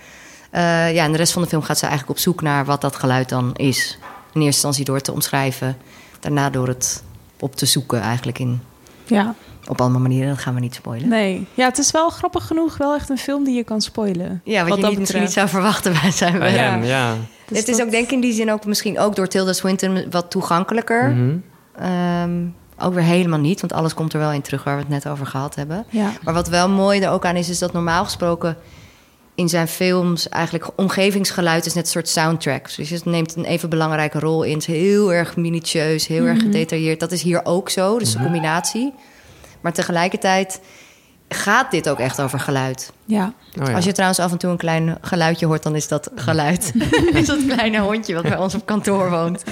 [0.51, 2.81] Eh, ja, en de rest van de film gaat ze eigenlijk op zoek naar wat
[2.81, 3.97] dat geluid dan is.
[4.01, 4.07] In
[4.41, 5.77] eerste instantie door het te omschrijven.
[6.19, 7.03] Daarna door het
[7.39, 8.61] op te zoeken eigenlijk in,
[9.05, 9.35] ja,
[9.67, 10.29] op allemaal manieren.
[10.29, 11.09] Dat gaan we niet spoilen.
[11.09, 11.47] nee.
[11.53, 14.41] Ja, het is wel grappig genoeg wel echt een film die je kan spoilen.
[14.43, 15.49] Ja, wat, je dat niet, misschien niet betreft.
[15.51, 16.39] zou verwachten bij zijn.
[16.39, 16.53] Bij
[16.87, 17.15] ja.
[17.45, 19.53] Dus het is dat- ook denk ik in die zin ook misschien ook door Tilda
[19.53, 21.15] Swinton wat toegankelijker.
[21.75, 22.45] Ehm,
[22.81, 25.07] ook weer helemaal niet, want alles komt er wel in terug waar we het net
[25.07, 25.85] over gehad hebben.
[25.89, 26.11] Ja.
[26.23, 28.57] Maar wat wel mooi er ook aan is, is dat normaal gesproken
[29.35, 32.75] in zijn films eigenlijk omgevingsgeluid is net een soort soundtrack.
[32.75, 34.53] Dus het neemt een even belangrijke rol in.
[34.53, 36.99] Het is heel erg minutieus, heel erg gedetailleerd.
[36.99, 38.93] Dat is hier ook zo, dus de combinatie.
[39.61, 40.61] Maar tegelijkertijd
[41.29, 42.91] gaat dit ook echt over geluid.
[43.05, 43.33] Ja.
[43.61, 43.73] Oh, ja.
[43.73, 46.71] Als je trouwens af en toe een klein geluidje hoort, dan is dat geluid.
[47.13, 49.43] is dat kleine hondje wat bij ons op kantoor woont.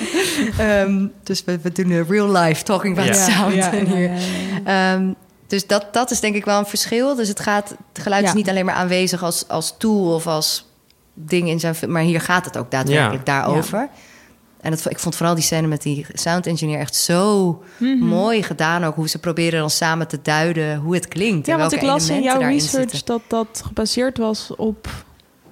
[0.57, 3.29] Ehm, dus we, we doen real life talking about Ja.
[3.29, 4.01] sound Ja, ja, hier.
[4.01, 4.19] ja, ja,
[4.65, 4.93] ja.
[4.95, 5.07] Ehm,
[5.47, 7.15] dus dat, dat is denk ik wel een verschil.
[7.15, 8.27] Dus het, gaat, het geluid Ja.
[8.29, 10.65] is niet alleen maar aanwezig als, als tool of als
[11.13, 11.91] ding in zijn film.
[11.91, 13.89] Maar hier gaat het ook daadwerkelijk daarover.
[14.61, 17.97] En het, ik vond vooral die scène met die sound engineer echt zo Mhm.
[18.05, 18.83] mooi gedaan.
[18.83, 21.45] Ook hoe ze proberen dan samen te duiden hoe het klinkt.
[21.47, 23.01] Ja, en want ik las in jouw research zitten.
[23.05, 24.87] dat dat gebaseerd was op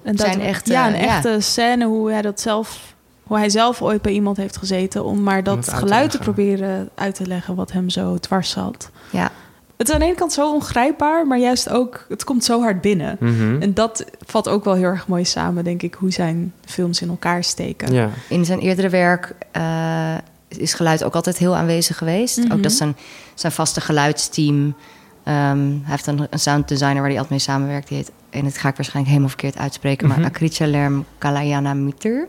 [0.02, 1.00] een Zijn dat- echte- ja, een ja.
[1.16, 5.22] echte scène hoe hij dat zelf, hoe hij zelf ooit bij iemand heeft gezeten om
[5.22, 6.20] maar dat te geluid te leggen.
[6.34, 8.90] proberen uit te leggen wat hem zo dwars zat.
[9.10, 9.30] Ja.
[9.76, 12.80] Het is aan de ene kant zo ongrijpbaar, maar juist ook het komt zo hard
[12.80, 13.16] binnen.
[13.20, 13.62] Mhm.
[13.62, 17.08] En dat vat ook wel heel erg mooi samen, denk ik, hoe zijn films in
[17.08, 17.92] elkaar steken.
[17.92, 18.08] Ja.
[18.28, 20.14] In zijn eerdere werk eh,
[20.48, 22.36] is geluid ook altijd heel aanwezig geweest.
[22.38, 22.52] Mhm.
[22.52, 22.96] Ook dat is zijn,
[23.34, 24.74] zijn vaste geluidsteam.
[25.22, 27.88] Ehm, hij heeft een, een sound designer waar hij altijd mee samenwerkt.
[27.88, 30.20] Die heet, en dat ga ik waarschijnlijk helemaal verkeerd uitspreken, Mhm.
[30.20, 32.26] maar Akricha Lerm Kalayana Mitter.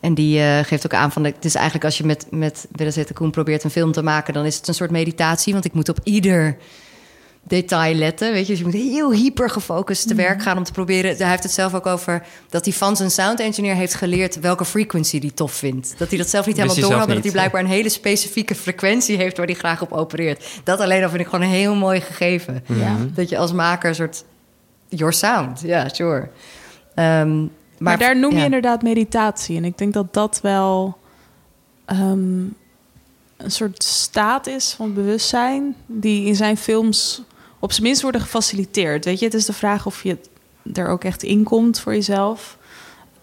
[0.00, 3.04] En die eh, geeft ook aan van, het is eigenlijk als je met, met Willem
[3.14, 5.52] Koen probeert een film te maken, dan is het een soort meditatie.
[5.52, 6.56] Want ik moet op ieder
[7.48, 8.32] detail letten.
[8.32, 11.16] Weet je, dus je moet heel hyper gefocust te werk gaan om te proberen.
[11.16, 14.64] Hij heeft het zelf ook over dat hij van zijn sound engineer heeft geleerd welke
[14.64, 15.94] frequency hij tof vindt.
[15.98, 18.54] Dat hij dat zelf niet helemaal door had, maar dat hij blijkbaar een hele specifieke
[18.54, 20.60] frequentie heeft waar hij graag op opereert.
[20.64, 22.64] Dat alleen al vind ik gewoon een heel mooi gegeven.
[22.66, 22.96] Ja.
[23.14, 24.24] Dat je als maker een soort
[24.88, 26.28] your sound, ja, sure.
[26.94, 27.46] Ehm,
[27.78, 28.44] maar, Maar, daar noem je ja.
[28.44, 29.56] inderdaad meditatie.
[29.56, 30.98] En ik denk dat dat wel
[31.84, 32.38] ehm,
[33.36, 35.74] een soort staat is van bewustzijn...
[35.86, 37.22] die in zijn films
[37.58, 39.04] op zijn minst worden gefaciliteerd.
[39.04, 40.16] Weet je, het is de vraag of je
[40.74, 42.56] er ook echt in komt voor jezelf.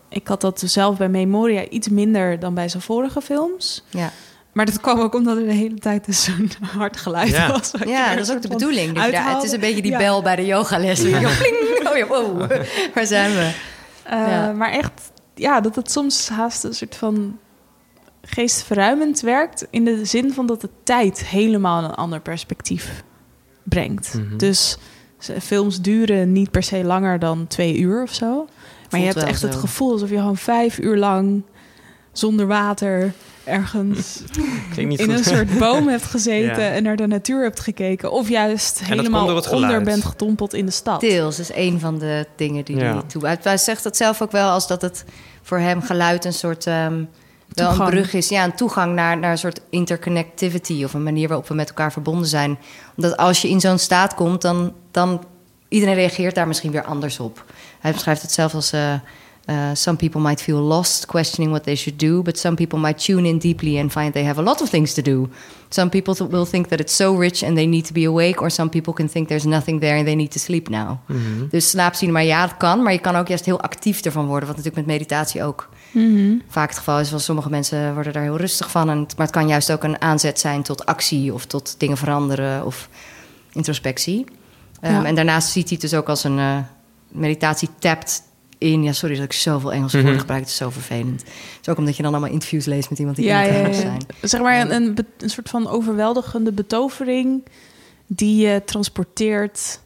[0.10, 3.84] Ik had dat zelf bij Memoria iets minder dan bij zijn vorige films.
[3.90, 4.12] Ja.
[4.52, 7.48] Maar dat kwam ook omdat er de hele tijd dus zo'n hard geluid Ja.
[7.52, 7.72] was.
[7.86, 8.94] Ja, dat is ook de bedoeling.
[8.96, 9.98] Dat je daar- het is een beetje die Ja.
[9.98, 11.02] bel bij de yogales.
[11.02, 11.20] Ja.
[11.92, 12.40] Oh ja, wow.
[12.96, 13.52] Waar zijn we?
[14.10, 14.54] Ja.
[14.54, 17.38] Maar echt, ja, dat het soms haast een soort van
[18.22, 19.68] geestverruimend werkt.
[19.70, 23.04] In de zin van dat de tijd helemaal een ander perspectief
[23.64, 24.14] brengt.
[24.14, 24.38] Mhm.
[24.38, 24.78] Dus
[25.42, 28.36] films duren niet per se langer dan twee uur of zo.
[28.36, 28.48] Maar
[28.90, 31.44] Voelt je hebt echt het gevoel alsof je gewoon vijf uur lang
[32.18, 34.22] zonder water ergens
[34.76, 35.10] in goed.
[35.10, 36.70] een soort boom hebt gezeten Ja.
[36.72, 38.12] en naar de natuur hebt gekeken.
[38.12, 39.64] Of juist helemaal door het geluid.
[39.64, 41.00] onder bent gedompeld in de stad.
[41.02, 42.92] Deels is een van de dingen die Ja.
[42.94, 43.38] hij toe.
[43.42, 45.06] Hij, zegt dat zelf ook wel als dat het
[45.42, 47.04] voor hem geluid een soort ehm,
[47.54, 51.28] wel een brug is, ja, een toegang naar, naar een soort interconnectivity of een manier
[51.28, 52.58] waarop we met elkaar verbonden zijn.
[52.96, 55.24] Omdat als je in zo'n staat komt, dan, dan
[55.68, 57.44] iedereen reageert daar misschien weer anders op.
[57.80, 58.72] Hij beschrijft het zelf als.
[58.72, 58.94] eh,
[59.46, 63.06] eh, some people might feel lost, questioning what they should do, but some people might
[63.06, 65.28] tune in deeply and find they have a lot of things to do.
[65.70, 68.42] Some people th- will think that it's so rich and they need to be awake,
[68.42, 70.98] or some people can think there's nothing there and they need to sleep now.
[71.08, 71.48] Mhm.
[71.50, 74.58] Dus slaapcinema, ja, het kan, maar je kan ook juist heel actief ervan worden, wat
[74.58, 76.34] natuurlijk met meditatie ook Mhm.
[76.48, 77.10] vaak het geval is.
[77.10, 80.02] Want sommige mensen worden daar heel rustig van, en, maar het kan juist ook een
[80.02, 82.90] aanzet zijn tot actie of tot dingen veranderen of
[83.52, 84.26] introspectie.
[84.82, 85.06] Ehm, Ja.
[85.06, 86.58] En daarnaast ziet hij het dus ook als een eh,
[87.08, 88.22] meditatie tapt
[88.72, 88.84] in.
[88.84, 90.04] Ja, sorry dat ik zoveel Engelse Mhm.
[90.06, 91.22] woorden gebruik, het is zo vervelend.
[91.22, 93.62] Het is ook omdat je dan allemaal interviews leest met iemand die ja, in het
[93.64, 93.82] Engels ja.
[93.82, 94.02] zijn.
[94.22, 97.44] Zeg maar een, een, een soort van overweldigende betovering
[98.08, 99.80] die je transporteert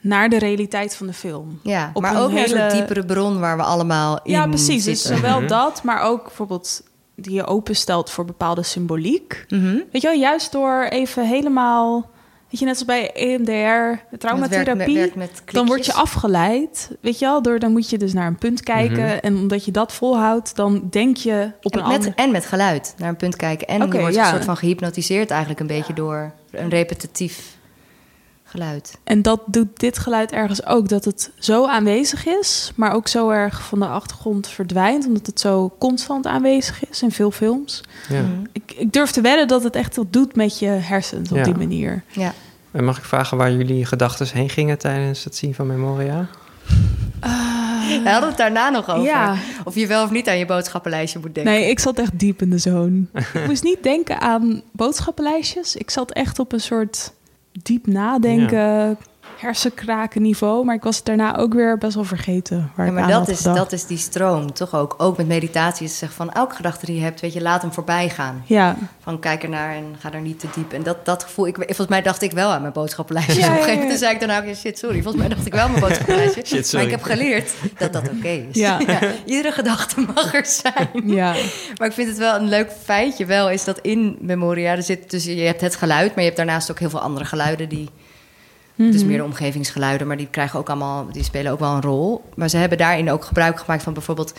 [0.00, 1.60] naar de realiteit van de film.
[1.62, 4.46] Ja, Op maar een ook een hele- soort diepere bron waar we allemaal in Ja,
[4.46, 4.84] precies.
[4.84, 5.16] Dus zitten.
[5.16, 6.82] zowel dat, maar ook bijvoorbeeld
[7.16, 9.44] die je openstelt voor bepaalde symboliek.
[9.48, 9.74] Mhm.
[9.92, 12.10] Weet je wel, juist door even helemaal...
[12.54, 15.12] Weet je, net als bij EMDR, traumatherapie...
[15.14, 17.42] met dan word je afgeleid, weet je wel?
[17.42, 19.04] Door, dan moet je dus naar een punt kijken.
[19.04, 19.18] Mhm.
[19.20, 22.12] En omdat je dat volhoudt, dan denk je op een En met, ander...
[22.14, 23.66] en met geluid naar een punt kijken.
[23.66, 24.24] En Oké, je wordt ja.
[24.24, 27.56] een soort van gehypnotiseerd eigenlijk een beetje door een repetitief
[28.44, 28.98] geluid.
[29.04, 30.88] En dat doet dit geluid ergens ook.
[30.88, 35.06] Dat het zo aanwezig is, maar ook zo erg van de achtergrond verdwijnt.
[35.06, 37.80] Omdat het zo constant aanwezig is in veel films.
[38.08, 38.20] Ja.
[38.20, 38.44] Mhm.
[38.52, 41.42] Ik, ik durf te wedden dat het echt wat doet met je hersens op Ja.
[41.42, 42.02] die manier.
[42.08, 42.34] Ja.
[42.74, 46.28] En mag ik vragen waar jullie gedachten heen gingen tijdens het zien van Memoria?
[48.02, 49.04] We hadden het daarna nog over.
[49.04, 49.36] Ja.
[49.64, 51.52] Of je wel of niet aan je boodschappenlijstje moet denken.
[51.52, 53.04] Nee, ik zat echt diep in de zone.
[53.34, 55.76] ik moest niet denken aan boodschappenlijstjes.
[55.76, 57.12] Ik zat echt op een soort
[57.62, 58.98] diep nadenken,
[59.44, 60.64] hersenkraken niveau.
[60.64, 63.10] Maar ik was het daarna ook weer best wel vergeten waar Ja, ik maar aan
[63.10, 63.56] dat had is, gedacht.
[63.56, 64.94] dat is die stroom, toch ook?
[64.98, 67.72] Ook met meditatie is zeggen van elke gedachte die je hebt, weet je, laat hem
[67.72, 68.42] voorbij gaan.
[68.46, 70.72] Ja, Van kijk ernaar en ga er niet te diep.
[70.72, 73.40] En dat, dat gevoel, ik, volgens mij dacht ik wel aan mijn boodschappenlijstje.
[73.40, 75.02] Ja, Op een gegeven moment zei ik daarna ook, ja, shit, sorry.
[75.02, 76.42] Volgens mij dacht ik wel aan mijn boodschappenlijstje.
[76.54, 76.86] Shit, sorry.
[76.86, 78.56] Maar ik heb geleerd dat dat oké is.
[78.64, 78.78] Ja.
[79.24, 80.88] iedere gedachte mag er zijn.
[81.04, 81.34] ja.
[81.78, 85.10] Maar ik vind het wel een leuk feitje wel, is dat in Memoria, er zit
[85.10, 87.88] dus, je hebt het geluid, maar je hebt daarnaast ook heel veel andere geluiden die...
[88.76, 89.06] Dus Mhm.
[89.06, 92.24] meer de omgevingsgeluiden, maar die krijgen ook allemaal, die spelen ook wel een rol.
[92.36, 94.32] Maar ze hebben daarin ook gebruik gemaakt van bijvoorbeeld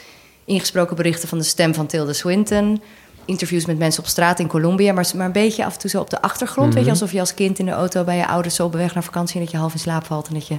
[0.46, 2.82] ingesproken berichten van de stem van Tilda Swinton.
[3.26, 6.02] Interviews met mensen op straat in Colombia, maar, maar een beetje af en toe zo
[6.02, 6.74] op de achtergrond.
[6.74, 8.94] Weet je, alsof je als kind in de auto bij je ouders zo op weg
[8.94, 10.58] naar vakantie en dat je half in slaap valt en dat je.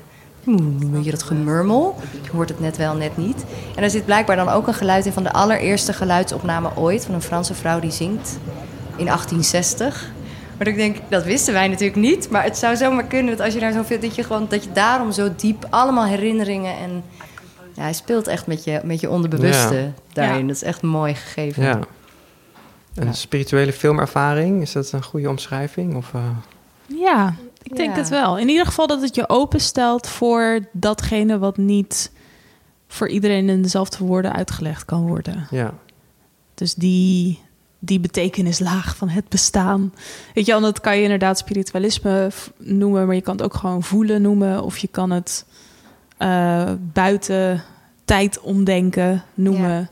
[0.91, 1.97] Weet je dat gemurmel?
[2.23, 3.45] Je hoort het net wel, net niet.
[3.77, 7.05] En er zit blijkbaar dan ook een geluid in van de allereerste geluidsopname ooit.
[7.05, 8.39] Van een Franse vrouw die zingt
[8.97, 10.11] in 1860.
[10.59, 12.31] Maar ik denk, dat wisten wij natuurlijk niet.
[12.31, 14.01] Maar het zou zomaar kunnen dat als je daar zoveel...
[14.01, 17.05] dat je gewoon dat je daarom zo diep allemaal herinneringen en...
[17.75, 19.93] Ja, hij speelt echt met je, met je onderbewuste Ja.
[20.13, 20.41] daarin.
[20.41, 20.47] Ja.
[20.47, 21.63] Dat is echt mooi gegeven.
[21.63, 21.79] Ja.
[22.95, 25.95] Een spirituele filmervaring, is dat een goede omschrijving?
[25.97, 26.21] Of, eh,
[26.87, 27.97] Ja, ik denk Ja.
[28.01, 28.39] het wel.
[28.39, 32.13] In ieder geval dat het je openstelt voor datgene wat niet
[32.89, 35.47] voor iedereen in dezelfde woorden uitgelegd kan worden.
[35.51, 35.75] ja.
[36.55, 37.41] Dus die,
[37.87, 39.93] die betekenislaag van het bestaan.
[40.35, 43.83] Weet je wel, dat kan je inderdaad spiritualisme noemen, maar je kan het ook gewoon
[43.83, 44.63] voelen noemen.
[44.63, 45.45] Of je kan het
[46.17, 47.63] eh, buiten
[48.05, 49.91] tijd omdenken noemen.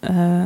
[0.00, 0.44] Eh,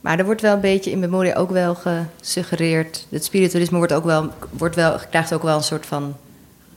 [0.00, 3.06] Maar er wordt wel een beetje in memoria ook wel gesuggereerd...
[3.08, 6.16] het spiritualisme wordt ook wel, wordt wel, krijgt ook wel een soort van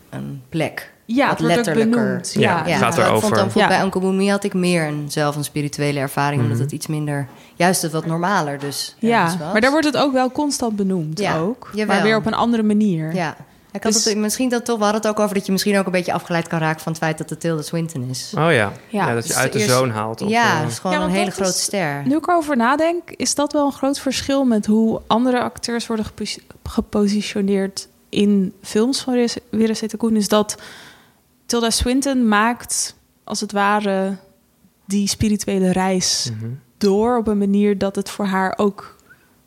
[0.09, 0.91] een plek.
[1.15, 2.03] Ja, Wat het wordt ook letterlijker.
[2.05, 2.33] benoemd.
[2.33, 3.53] Ja, Ja, het Ja, gaat terwijl ik vond erover.
[3.53, 3.67] dan Ja.
[3.67, 6.41] bij Uncle had ik meer een, zelf een spirituele ervaring...
[6.41, 6.63] omdat Mhm.
[6.65, 7.27] het iets minder...
[7.55, 9.51] Juist het wat normaler dus Ja, was.
[9.51, 11.69] maar daar wordt het ook wel constant benoemd Ja, ook.
[11.73, 11.95] jawel.
[11.95, 13.13] Maar weer op een andere manier.
[13.15, 13.35] Ja.
[13.71, 15.77] Ik had Dus- het, misschien dat toch, we hadden het ook over dat je misschien
[15.77, 18.31] ook een beetje afgeleid kan raken van het feit dat het Tilda Swinton is.
[18.37, 18.51] Oh ja.
[18.51, 18.71] ja.
[18.89, 20.21] Ja, dat je dus uit de eerst- zoon haalt.
[20.21, 22.01] Of, ja, eh, het is gewoon Ja, een hele dat grote is- ster.
[22.05, 26.05] Nu ik erover nadenk, is dat wel een groot verschil met hoe andere acteurs worden
[26.05, 30.15] gepos- gepositioneerd in films van Wira Koen.
[30.15, 30.57] Is dat
[31.51, 34.17] Tilda Swinton maakt als het ware
[34.85, 36.51] die spirituele reis mhm.
[36.77, 38.95] door op een manier dat het voor haar ook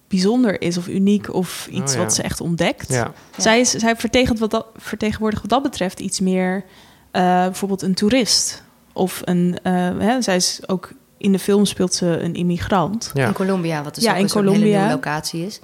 [0.08, 2.04] bijzonder is of uniek of iets Oh, ja.
[2.04, 2.88] wat ze echt ontdekt.
[2.88, 3.12] Ja.
[3.36, 6.64] Zij, is, zij vertegenwoordigt wat, dat, vertegenwoordigt wat dat betreft iets meer
[7.10, 8.62] eh, bijvoorbeeld een toerist.
[8.92, 13.10] Of een, eh, hè, zij is ook in de film speelt ze een immigrant.
[13.14, 13.26] Ja.
[13.26, 15.60] In Colombia, wat dus Ja, ook in een hele nieuwe locatie is.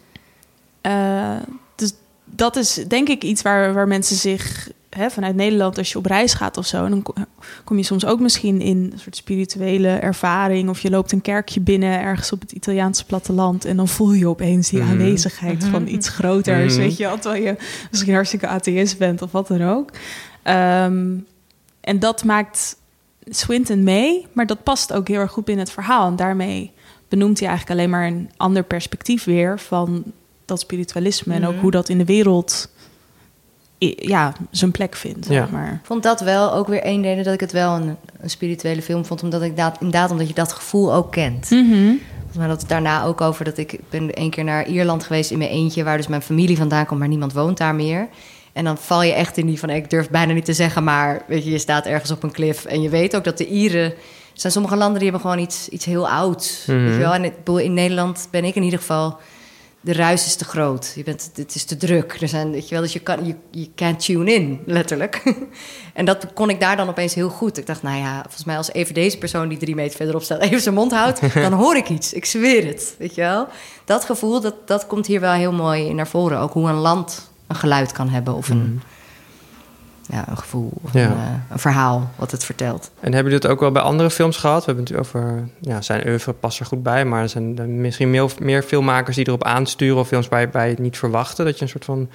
[0.80, 1.36] Eh,
[1.74, 1.92] dus
[2.24, 6.06] dat is denk ik iets waar, waar mensen zich hè, vanuit Nederland, als je op
[6.06, 7.14] reis gaat of zo, dan ko-
[7.64, 10.68] kom je soms ook misschien in een soort spirituele ervaring.
[10.68, 13.64] Of je loopt een kerkje binnen ergens op het Italiaanse platteland.
[13.64, 14.90] En dan voel je opeens die Mhm.
[14.90, 16.72] aanwezigheid van iets groters.
[16.74, 16.82] Mhm.
[16.82, 17.56] Weet je, terwijl je
[17.90, 19.90] misschien hartstikke atheïst bent of wat dan ook.
[20.42, 21.08] Ehm,
[21.80, 22.76] en dat maakt
[23.28, 26.06] Swinton mee, maar dat past ook heel erg goed binnen het verhaal.
[26.08, 26.70] En daarmee
[27.08, 30.04] benoemt hij eigenlijk alleen maar een ander perspectief weer van
[30.44, 31.60] dat spiritualisme en ook Mhm.
[31.60, 32.68] hoe dat in de wereld
[33.88, 35.26] ja, zijn plek vindt.
[35.26, 35.32] Ja.
[35.32, 35.72] zeg Maar.
[35.72, 38.82] Ik vond dat wel ook weer een reden dat ik het wel een, een spirituele
[38.82, 39.22] film vond.
[39.22, 41.50] Omdat ik inderdaad, inderdaad omdat je dat gevoel ook kent.
[42.36, 45.30] Mij had het daarna ook over dat ik, ik ben één keer naar Ierland geweest
[45.30, 48.08] in mijn eentje, waar dus mijn familie vandaan komt, maar niemand woont daar meer.
[48.52, 51.22] En dan val je echt in die van, ik durf bijna niet te zeggen, maar
[51.26, 53.84] weet je, je staat ergens op een klif en je weet ook dat de Ieren,
[53.84, 53.94] er
[54.34, 56.84] zijn sommige landen die hebben gewoon iets, iets heel ouds, Mhm.
[56.84, 57.14] weet je wel.
[57.14, 59.16] En ik bedoel, in Nederland ben ik in ieder geval,
[59.80, 60.92] de ruis is te groot.
[60.96, 62.16] Je bent, het is te druk.
[62.20, 65.22] Er zijn, weet je wel, dus je kan, je, je can't tune in, letterlijk.
[65.94, 67.58] en dat kon ik daar dan opeens heel goed.
[67.58, 70.40] Ik dacht, nou ja, volgens mij als even deze persoon die drie meter verderop staat
[70.50, 72.12] even zijn mond houdt, dan hoor ik iets.
[72.12, 73.48] Ik zweer het, weet je wel.
[73.84, 76.38] Dat gevoel, dat, dat komt hier wel heel mooi naar voren.
[76.38, 78.76] Ook hoe een land een geluid kan hebben of een, Mhm.
[80.10, 81.04] Ja, een gevoel of Ja.
[81.04, 82.90] een, eh, een verhaal wat het vertelt.
[83.00, 84.64] En hebben jullie het ook wel bij andere films gehad?
[84.64, 87.68] We hebben het over, ja, zijn oeuvre past er goed bij, maar er zijn er
[87.68, 91.56] misschien meer, meer filmmakers die erop aansturen of films waar je, het niet verwachtte, dat
[91.56, 92.08] je een soort van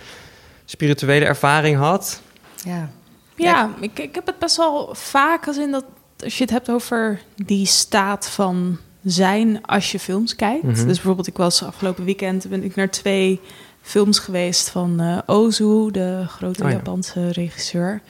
[0.65, 2.21] spirituele ervaring had.
[2.63, 2.89] Ja.
[3.35, 5.85] Ja, ik, ik heb het best wel vaak als in dat
[6.23, 10.63] als je het hebt over die staat van zijn als je films kijkt.
[10.63, 10.73] Mhm.
[10.73, 13.41] Dus bijvoorbeeld, ik was afgelopen weekend ben ik naar twee
[13.85, 16.75] films geweest van eh, Ozu, de grote Oh ja.
[16.75, 18.01] Japanse regisseur.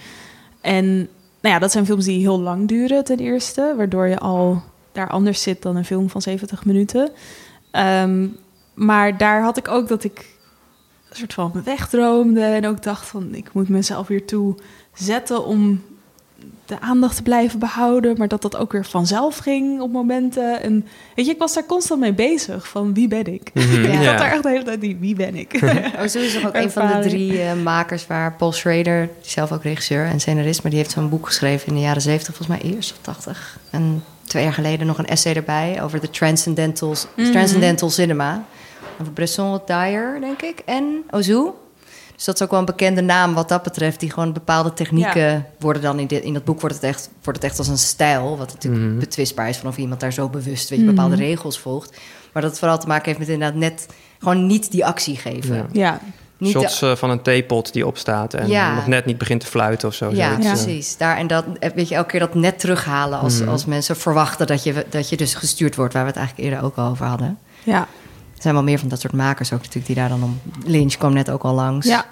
[0.61, 0.95] En
[1.41, 4.61] nou ja, dat zijn films die heel lang duren ten eerste, waardoor je al
[4.91, 7.11] daar anders zit dan een film van 70 minuten.
[7.71, 8.27] Ehm,
[8.73, 10.37] maar daar had ik ook dat ik
[11.09, 14.55] een soort van wegdroomde en ook dacht van ik moet mezelf weer toe
[14.93, 15.81] zetten om
[16.65, 20.61] de aandacht te blijven behouden, maar dat dat ook weer vanzelf ging op momenten.
[20.61, 23.51] En weet je, ik was daar constant mee bezig van wie ben ik?
[23.53, 24.03] Mhm, ik ja.
[24.09, 25.59] had daar echt de hele tijd die wie ben ik?
[26.01, 29.51] Ozu is toch ook een van de drie eh, makers waar Paul Schrader, die zelf
[29.51, 32.61] ook regisseur en scenarist, maar die heeft zo'n boek geschreven in de jaren 70, volgens
[32.61, 33.59] mij eerst of 80.
[33.69, 37.31] En twee jaar geleden nog een essay erbij over de transcendentals, Mhm.
[37.31, 38.43] transcendental cinema.
[39.01, 41.49] Over Bresson Dyer, denk ik, en Ozu.
[42.15, 43.99] Dus dat is ook wel een bekende naam wat dat betreft.
[43.99, 47.41] Die gewoon bepaalde technieken worden dan in, dit, in dat boek wordt het, echt, wordt
[47.41, 48.37] het echt als een stijl.
[48.37, 48.99] Wat natuurlijk Mhm.
[48.99, 50.95] betwistbaar is van of iemand daar zo bewust weet je, Mhm.
[50.95, 51.89] bepaalde regels volgt.
[52.33, 53.87] Maar dat het vooral te maken heeft met inderdaad net
[54.19, 55.55] gewoon niet die actie geven.
[55.55, 55.65] Ja.
[55.71, 55.99] ja,
[56.37, 58.75] Niet Shots eh, van een theepot die opstaat en Ja.
[58.75, 60.09] nog net niet begint te fluiten of zo.
[60.11, 60.97] Ja, zoiets, precies.
[60.97, 63.49] Daar, en dat, eh, weet je, elke keer dat net terughalen als, Mhm.
[63.49, 66.65] als mensen verwachten dat je, dat je dus gestuurd wordt, waar we het eigenlijk eerder
[66.65, 67.37] ook al over hadden.
[67.63, 67.87] ja,
[68.45, 70.39] zijn wel meer van dat soort makers ook natuurlijk die daar dan om.
[70.65, 71.87] Lynch kwam net ook al langs.
[71.87, 72.05] ja.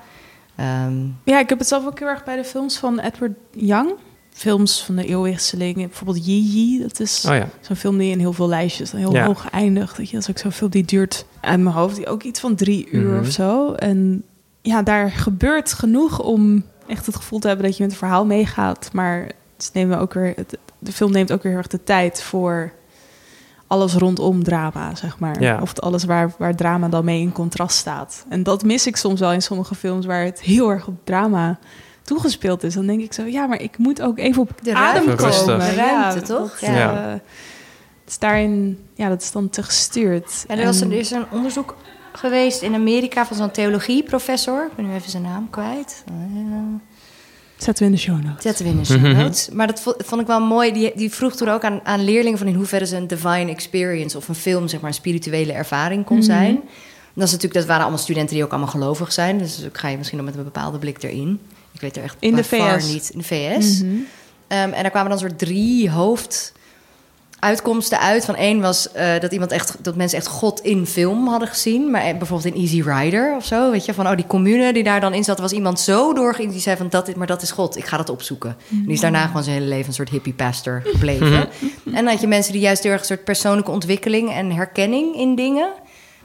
[0.56, 3.92] Ehm, Ja, ik heb het zelf ook heel erg bij de films van Edward Young.
[4.30, 5.76] Films van de eeuwwisseling.
[5.76, 7.50] Bijvoorbeeld Yi Yi, dat is Oh ja.
[7.62, 9.26] zo'n film die in heel veel lijstjes heel Ja.
[9.26, 9.98] hoog eindigt.
[9.98, 12.40] Weet je, dat is ook zo'n film die duurt aan mijn hoofd, die ook iets
[12.40, 13.20] van drie uur Mhm.
[13.20, 13.74] of zo.
[13.74, 14.24] En
[14.62, 18.26] ja, daar gebeurt genoeg om echt het gevoel te hebben dat je met het verhaal
[18.26, 18.90] meegaat.
[18.94, 22.22] Maar het nemen ook weer, het- de film neemt ook weer heel erg de tijd
[22.22, 22.72] voor
[23.68, 25.42] alles rondom drama, zeg maar.
[25.42, 25.60] Ja.
[25.62, 28.26] Of het alles waar, waar drama dan mee in contrast staat.
[28.30, 31.60] En dat mis ik soms wel in sommige films waar het heel erg op drama
[32.02, 32.74] toegespeeld is.
[32.74, 35.24] Dan denk ik zo, ja, maar ik moet ook even op De adem ruimte.
[35.46, 35.60] Komen.
[35.60, 36.60] De ruimte, toch?
[36.60, 36.76] Dat, Ja.
[36.78, 37.06] Ja.
[37.06, 37.12] eh,
[38.04, 40.46] het is daarin, ja, dat is dan te gestuurd.
[40.48, 41.76] en er, was een, er is een onderzoek
[42.12, 44.66] geweest in Amerika van zo'n theologieprofessor.
[44.66, 46.04] Ik ben nu even zijn naam kwijt.
[46.08, 46.14] Eh,
[47.64, 48.44] Zetten we in de show notes.
[48.44, 49.50] Zetten we in de show notes.
[49.50, 50.72] Maar dat vo- vond ik wel mooi.
[50.74, 54.18] Die, die vroeg toen ook aan, aan leerlingen van in hoeverre ze een divine experience
[54.18, 56.62] of een film, zeg maar, een spirituele ervaring kon zijn.
[57.14, 59.38] Dat is natuurlijk, dat waren allemaal studenten die ook allemaal gelovig zijn.
[59.38, 61.40] Dus ook ga je misschien nog met een bepaalde blik erin.
[61.74, 62.92] Ik weet er echt In de VS.
[62.94, 63.10] niet.
[63.10, 63.82] In de VS.
[63.82, 63.92] Mhm.
[64.48, 65.90] Ehm, en daar kwamen dan soort drie
[67.48, 68.26] hoofduitkomsten uit.
[68.26, 71.92] Van één was eh, dat iemand echt, dat mensen echt God in film hadden gezien.
[71.92, 73.72] Maar eh, bijvoorbeeld in Easy Rider of zo.
[73.72, 76.52] Weet je, van oh, die commune die daar dan in zat, was iemand zo doorgeïnd.
[76.52, 77.78] Die zei van dat, is- maar dat is God.
[77.78, 78.56] Ik ga dat opzoeken.
[78.70, 81.34] En die is daarna gewoon zijn hele leven een soort hippie pastor gebleven.
[81.86, 85.16] en dan had je mensen die juist heel erg een soort persoonlijke ontwikkeling en herkenning
[85.16, 85.70] in dingen.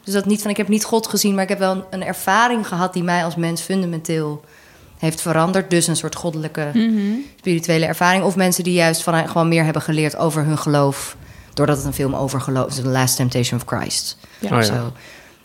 [0.04, 2.04] Dus dat niet van ik heb niet God gezien, maar ik heb wel een, een
[2.04, 4.40] ervaring gehad die mij als mens fundamenteel
[4.98, 5.70] heeft veranderd.
[5.70, 6.70] Dus een soort goddelijke
[7.38, 8.24] spirituele ervaring.
[8.24, 11.16] Of mensen die juist van, gewoon meer hebben geleerd over hun geloof.
[11.54, 12.74] Doordat het een film over geloof is.
[12.74, 14.18] The Last Temptation of Christ.
[14.38, 14.48] Ja.
[14.48, 14.62] Oh ja.
[14.62, 14.92] Zo.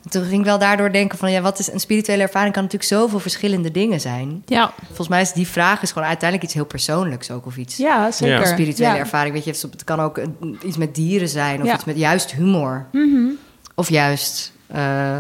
[0.10, 1.32] Toen ging ik wel daardoor denken van...
[1.32, 2.54] ja, wat is een spirituele ervaring?
[2.54, 4.44] Kan natuurlijk zoveel verschillende dingen zijn.
[4.46, 7.46] Ja, Volgens mij is die vraag is gewoon uiteindelijk iets heel persoonlijks ook.
[7.46, 8.40] Of iets ja, zeker.
[8.42, 9.00] Een spirituele Ja.
[9.00, 9.34] ervaring.
[9.34, 10.20] Weet je, het kan ook
[10.66, 11.60] iets met dieren zijn.
[11.62, 11.74] Of Ja.
[11.74, 12.86] iets met juist humor.
[12.92, 13.20] Mhm.
[13.76, 14.52] Of juist...
[14.68, 15.18] eh,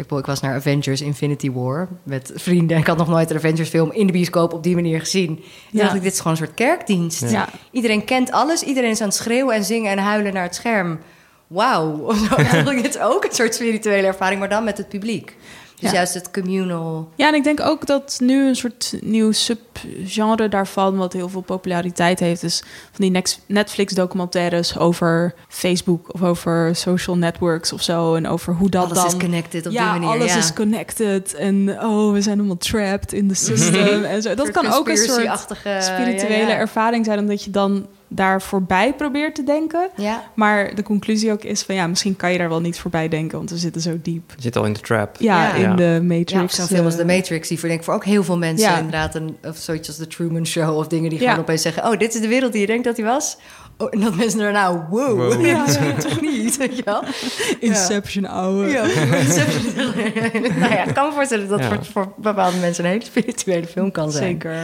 [0.00, 2.76] ik, bedoel, ik was naar Avengers Infinity War met vrienden.
[2.76, 5.44] Ik had nog nooit een Avengers film in de bioscoop op die manier gezien.
[5.70, 5.82] Ja.
[5.82, 7.30] dacht ik, dit is gewoon een soort kerkdienst.
[7.30, 7.48] Ja.
[7.70, 8.62] Iedereen kent alles.
[8.62, 10.98] Iedereen is aan het schreeuwen en zingen en huilen naar het scherm.
[11.46, 12.12] Wauw.
[12.36, 15.36] Eigenlijk is ook een soort spirituele ervaring, maar dan met het publiek.
[15.80, 15.96] Dus Ja.
[15.96, 17.08] juist het communal...
[17.14, 21.40] Ja, en ik denk ook dat nu een soort nieuw subgenre daarvan, wat heel veel
[21.40, 22.62] populariteit heeft, is
[22.92, 28.14] van die Netflix-documentaires over Facebook of over social networks of zo.
[28.14, 29.06] En over hoe dat alles dan.
[29.06, 30.20] is connected op ja, die manier.
[30.20, 30.38] alles ja.
[30.38, 31.34] is connected.
[31.34, 34.04] En oh, we zijn allemaal trapped in the system.
[34.04, 34.34] en zo.
[34.34, 35.40] Dat kan ook een soort
[35.80, 36.56] spirituele ja.
[36.56, 39.88] ervaring zijn, omdat je dan daar voorbij probeert te denken.
[39.96, 40.22] Ja.
[40.34, 43.38] Maar de conclusie ook is van ja, misschien kan je daar wel niet voorbij denken,
[43.38, 44.32] want we zitten zo diep.
[44.36, 45.16] Je zit al in de trap.
[45.18, 45.54] Ja, Ja.
[45.54, 45.74] in Ja.
[45.74, 46.32] de Matrix.
[46.32, 48.38] Ja, zo'n film als The eh, Matrix, die voor, denk ik voor ook heel veel
[48.38, 48.76] mensen Ja.
[48.76, 49.14] inderdaad...
[49.14, 51.24] Een, of zoiets als The Truman Show of dingen die Ja.
[51.24, 51.84] gewoon opeens zeggen...
[51.84, 53.36] oh, dit is de wereld die je denkt dat die was.
[53.76, 55.46] Oh, en dat mensen daarna, wow, Wow.
[55.46, 55.64] ja,
[55.98, 57.02] toch niet, weet je wel?
[57.70, 58.66] Inception, ouwe.
[58.68, 58.82] Ja,
[60.58, 61.68] nou ja, ik kan me voorstellen dat Ja.
[61.68, 64.24] voor, voor bepaalde mensen een hele spirituele film kan zijn.
[64.30, 64.56] Zeker.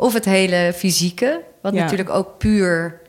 [0.00, 1.82] Of het hele fysieke, wat Ja.
[1.82, 3.00] natuurlijk ook puur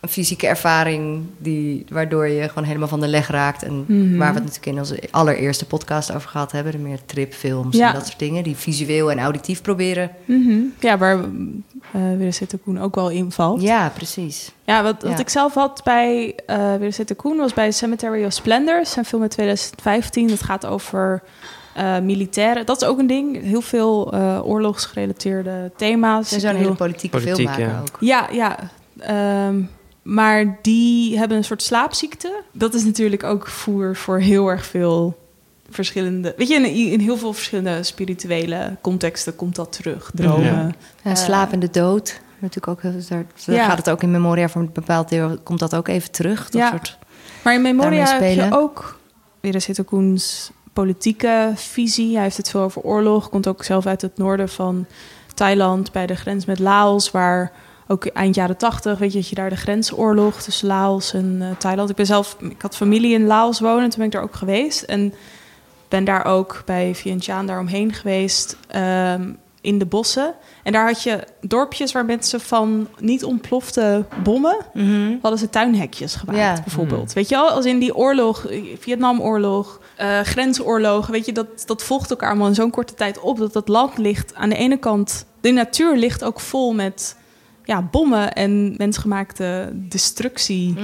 [0.00, 3.62] een fysieke ervaring die, waardoor je gewoon helemaal van de leg raakt.
[3.62, 4.16] En Mhm.
[4.16, 6.72] waar we het natuurlijk in onze allereerste podcast over gehad hebben.
[6.72, 7.88] De meer tripfilms Ja.
[7.88, 8.42] en dat soort dingen.
[8.42, 10.10] Die visueel en auditief proberen.
[10.24, 10.58] Mhm.
[10.80, 13.62] Ja, waar uh, Weer Zitten Koen ook wel invalt.
[13.62, 14.52] Ja, precies.
[14.64, 15.18] Ja, wat, wat Ja.
[15.18, 18.86] ik zelf had bij eh Weer Zitten Koen was bij Cemetery of Splendor.
[18.86, 20.28] Zijn film uit 2015.
[20.28, 21.22] Dat gaat over
[21.74, 22.66] eh, militairen.
[22.66, 23.42] Dat is ook een ding.
[23.42, 26.32] Heel veel eh, oorlogsgerelateerde thema's.
[26.32, 27.80] Is zo'n hele politieke Politiek, filmmaker ja.
[27.80, 27.96] ook.
[28.00, 28.58] Ja, ja.
[28.98, 29.62] Ehm,
[30.02, 32.42] maar die hebben een soort slaapziekte.
[32.52, 35.18] Dat is natuurlijk ook voer voor heel erg veel
[35.70, 36.34] verschillende...
[36.36, 40.10] Weet je, in, in heel veel verschillende spirituele contexten komt dat terug.
[40.14, 40.44] Dromen.
[40.44, 40.70] Ja.
[41.02, 42.20] Ja, Eh, slaap en de dood.
[42.38, 43.64] Natuurlijk ook, heel- daar, daar Ja.
[43.68, 45.38] gaat het ook in Memoria voor een bepaald deel.
[45.42, 46.42] Komt dat ook even terug?
[46.44, 46.70] Dat Ja.
[46.70, 46.98] soort,
[47.44, 48.52] Maar in Memoria heb je spelen.
[48.52, 48.98] ook
[49.40, 52.14] weer zitten Koens politieke visie.
[52.14, 53.28] Hij heeft het veel over oorlog.
[53.28, 54.86] Komt ook zelf uit het noorden van
[55.34, 57.52] Thailand bij de grens met Laos, waar
[57.86, 61.56] ook eind jaren tachtig, weet je, dat je daar de grensoorlog tussen Laos en eh,
[61.58, 61.90] Thailand.
[61.90, 64.82] Ik ben zelf, ik had familie in Laos wonen, toen ben ik daar ook geweest
[64.82, 65.14] en
[65.88, 69.30] ben daar ook bij Vientiane daaromheen geweest ehm,
[69.62, 70.34] in de bossen.
[70.62, 74.56] En daar had je dorpjes waar mensen van niet ontplofte bommen
[75.22, 76.52] hadden ze tuinhekjes gemaakt, Ja.
[76.64, 77.04] bijvoorbeeld.
[77.04, 77.14] Hmm.
[77.14, 78.46] Weet je wel, als in die oorlog,
[78.78, 83.38] Vietnamoorlog, eh grensoorlogen, weet je, dat, dat volgt elkaar allemaal in zo'n korte tijd op.
[83.38, 87.16] Dat dat land ligt aan de ene kant, de natuur ligt ook vol met
[87.64, 90.74] ja, bommen en mensgemaakte destructie.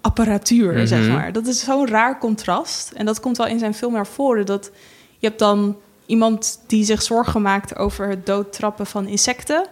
[0.00, 0.86] Apparatuur, Mhm.
[0.86, 1.32] zeg maar.
[1.32, 2.92] Dat is zo'n raar contrast.
[2.92, 4.46] En dat komt wel in zijn film naar voren.
[4.46, 4.70] Dat
[5.18, 5.76] je hebt dan
[6.08, 9.66] iemand die zich zorgen maakt over het doodtrappen van insecten.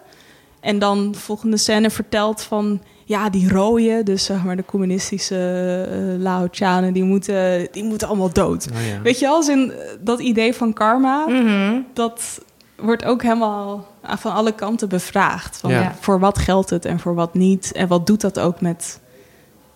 [0.60, 2.80] En dan de volgende scène vertelt van...
[3.04, 6.92] ja, die rooien, dus zeg maar de communistische uh, Laotianen...
[6.92, 8.68] Die moeten, die moeten allemaal dood.
[8.72, 9.00] Oh, ja.
[9.02, 11.26] Weet je, als in eh, dat idee van karma...
[11.28, 11.80] Mhm.
[11.92, 12.40] dat
[12.76, 15.56] wordt ook helemaal van alle kanten bevraagd.
[15.56, 15.94] Van, Ja.
[16.00, 17.72] voor wat geldt het en voor wat niet?
[17.72, 19.00] En wat doet dat ook met,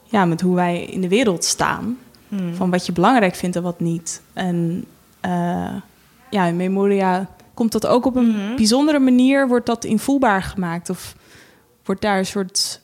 [0.04, 1.98] ja, met hoe wij in de wereld staan?
[2.28, 2.54] Hmm.
[2.54, 4.22] Van wat je belangrijk vindt en wat niet.
[4.32, 4.84] En
[5.20, 5.74] eh,
[6.30, 8.56] ja, in Memoria komt dat ook op een Mhm.
[8.56, 9.48] bijzondere manier...
[9.48, 10.90] wordt dat invoelbaar gemaakt.
[10.90, 11.14] Of
[11.84, 12.80] wordt daar een soort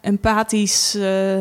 [0.00, 1.36] empathisch, eh,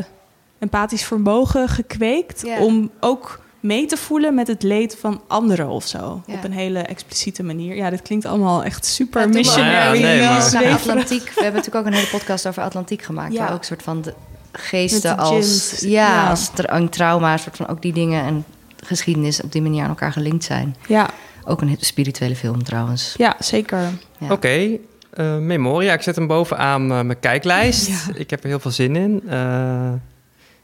[0.60, 2.43] empathisch vermogen gekweekt...
[2.60, 6.22] Om ook mee te voelen met het leed van anderen of zo.
[6.26, 6.34] Ja.
[6.34, 7.76] Op een hele expliciete manier.
[7.76, 9.99] Ja, dit klinkt allemaal echt super Ja, missionary.
[9.99, 10.20] Ja, nee,
[10.62, 10.74] maar-.
[10.74, 11.24] Atlantiek.
[11.24, 13.34] We hebben natuurlijk ook een hele podcast over Atlantiek gemaakt.
[13.34, 13.39] Ja.
[13.39, 14.14] Waar ook een soort van de
[14.52, 16.30] geesten de als, ja, ja.
[16.30, 18.45] als tra- een trauma, een soort van ook die dingen en
[18.84, 20.76] geschiedenis op die manier aan elkaar gelinkt zijn.
[20.88, 21.10] Ja,
[21.46, 23.14] Ook een hele spirituele film trouwens.
[23.18, 23.80] ja, zeker.
[24.18, 24.32] Ja.
[24.32, 24.78] Oké,
[25.14, 25.94] eh, Memoria.
[25.94, 27.89] Ik zet hem bovenaan eh, mijn kijklijst.
[28.14, 29.22] Ik heb er heel veel zin in.
[29.30, 29.92] Eh,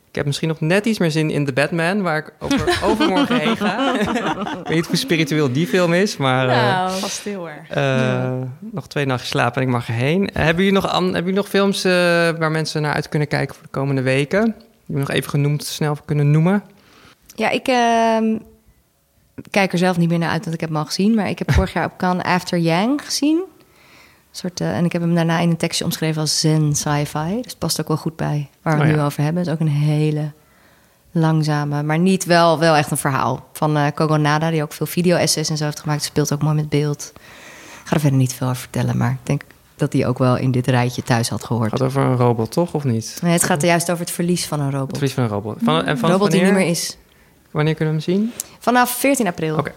[0.09, 3.39] ik heb misschien nog net iets meer zin in The Batman, waar ik over, overmorgen
[3.39, 3.99] heen ga.
[3.99, 7.69] ik weet niet hoe spiritueel die film is, maar eh, Nou, Vast heel erg.
[7.69, 10.29] eh, nog twee nachten slapen en ik mag erheen.
[10.33, 11.91] Hebben jullie nog, an- hebben jullie nog films eh,
[12.37, 14.43] waar mensen naar uit kunnen kijken voor de komende weken?
[14.85, 16.63] Die we nog even genoemd snel kunnen noemen?
[17.35, 18.37] Ja, ik ehm,
[19.51, 21.15] kijk er zelf niet meer naar uit, want ik heb hem al gezien.
[21.15, 23.35] Maar ik heb vorig jaar op Cannes After Yang gezien.
[23.37, 27.35] Een soort, eh, en ik heb hem daarna in een tekstje omschreven als zen sci-fi.
[27.35, 29.01] Dus het past ook wel goed bij waar we Oh het ja.
[29.01, 29.41] nu over hebben.
[29.41, 30.31] Het is ook een hele
[31.11, 33.47] langzame, maar niet wel, wel echt een verhaal.
[33.53, 36.03] Van eh Kogo Nada, die ook veel video-essays en zo heeft gemaakt.
[36.03, 37.11] Speelt ook mooi met beeld.
[37.15, 37.21] Ik
[37.83, 39.41] ga er verder niet veel over vertellen, maar ik denk
[39.75, 41.71] dat hij ook wel in dit rijtje thuis had gehoord.
[41.71, 42.73] Het gaat over een robot, toch?
[42.73, 43.19] Of niet?
[43.21, 44.97] Nee, het gaat juist over het verlies van een Het robot.
[44.97, 45.57] verlies van een robot.
[45.63, 46.97] Van, en Een van robot die wanneer, niet meer is.
[47.51, 48.31] Wanneer kunnen we hem zien?
[48.59, 49.57] Vanaf 14 april.
[49.57, 49.71] Oké.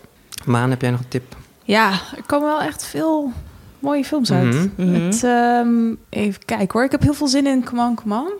[0.44, 1.36] Maan, heb jij nog een tip?
[1.64, 3.32] Ja, er komen wel echt veel
[3.78, 4.54] mooie films uit.
[4.54, 4.68] Mhm.
[4.76, 5.02] Mhm.
[5.04, 6.84] Het, ehm, even kijken hoor.
[6.84, 8.32] Ik heb heel veel zin in Come On, Come On.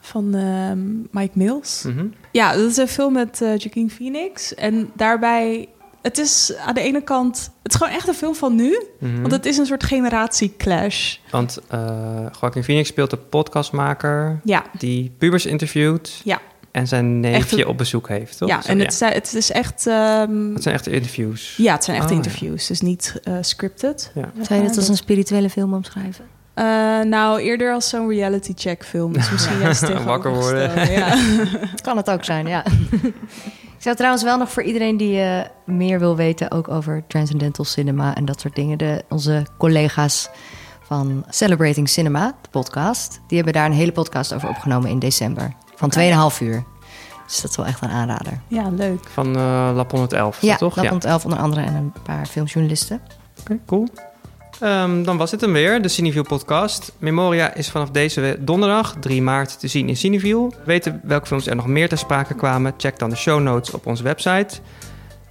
[0.00, 1.82] Van ehm, Mike Mills.
[1.86, 2.06] Mhm.
[2.32, 4.54] Ja, dat is een film met eh Joaquin Phoenix.
[4.54, 5.68] En daarbij...
[6.02, 7.50] Het is aan de ene kant...
[7.62, 8.82] Het is gewoon echt een film van nu.
[8.98, 11.16] Want het is een soort generatieclash.
[11.30, 16.40] Want eh Joaquin Phoenix speelt de podcastmaker Ja, die pubers interviewt ja.
[16.74, 18.48] En zijn neefje Echt op bezoek heeft, toch?
[18.48, 19.86] ja Zo, en het, zijn- het is echt...
[19.86, 21.54] ehm, Het zijn echte interviews.
[21.56, 22.16] ja, het zijn echt Oh, ja.
[22.16, 22.66] interviews.
[22.66, 24.10] Dus niet eh, scripted.
[24.14, 24.30] Ja.
[24.42, 26.24] Zou je dat als een spirituele film omschrijven?
[26.54, 26.64] Eh,
[27.00, 29.12] nou, eerder als zo'n reality check film.
[29.12, 30.90] Dus misschien juist Wakker worden.
[30.92, 31.16] Ja.
[31.82, 32.64] Kan het ook zijn, ja.
[33.76, 36.50] Ik zou trouwens wel nog voor iedereen die eh, meer wil weten...
[36.50, 38.78] ook over transcendental cinema en dat soort dingen...
[38.78, 40.28] De, onze collega's
[40.82, 43.20] van Celebrating Cinema, de podcast...
[43.26, 45.52] die hebben daar een hele podcast over opgenomen in december.
[45.76, 46.64] Van 2,5 uur.
[47.26, 48.40] Dus dat is wel echt een aanrader.
[48.48, 49.04] ja, leuk.
[49.12, 50.74] Van eh Lab 111, Ja, toch?
[50.74, 53.00] dat komt 11 onder andere en een paar filmjournalisten.
[53.40, 53.88] Oké, cool.
[54.60, 56.92] Ehm, dan was het hem weer, de Cineview podcast.
[56.98, 60.50] Memoria is vanaf deze donderdag, 3 maart, te zien in Cineview.
[60.64, 62.74] Weten welke films er nog meer ter sprake kwamen?
[62.76, 64.60] Check dan de show notes op onze website.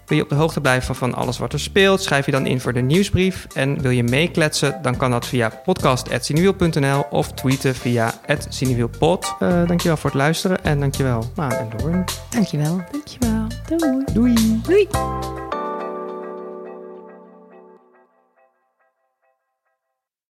[0.06, 2.01] Wil je op de hoogte blijven van alles wat er speelt?
[2.01, 3.47] Schrijf je dan in voor de nieuwsbrief.
[3.54, 4.80] En wil je meekletsen?
[4.82, 8.14] Dan kan dat via podcast.cinewiel.nl of tweeten via
[8.49, 9.36] cinewielpod.
[9.39, 12.04] Uh, dankjewel voor het luisteren en dankjewel Maan en Doorn.
[12.30, 12.84] Dankjewel.
[12.91, 13.47] Dankjewel.
[13.68, 14.04] Doei.
[14.14, 14.62] Doei.
[14.64, 14.88] Doei.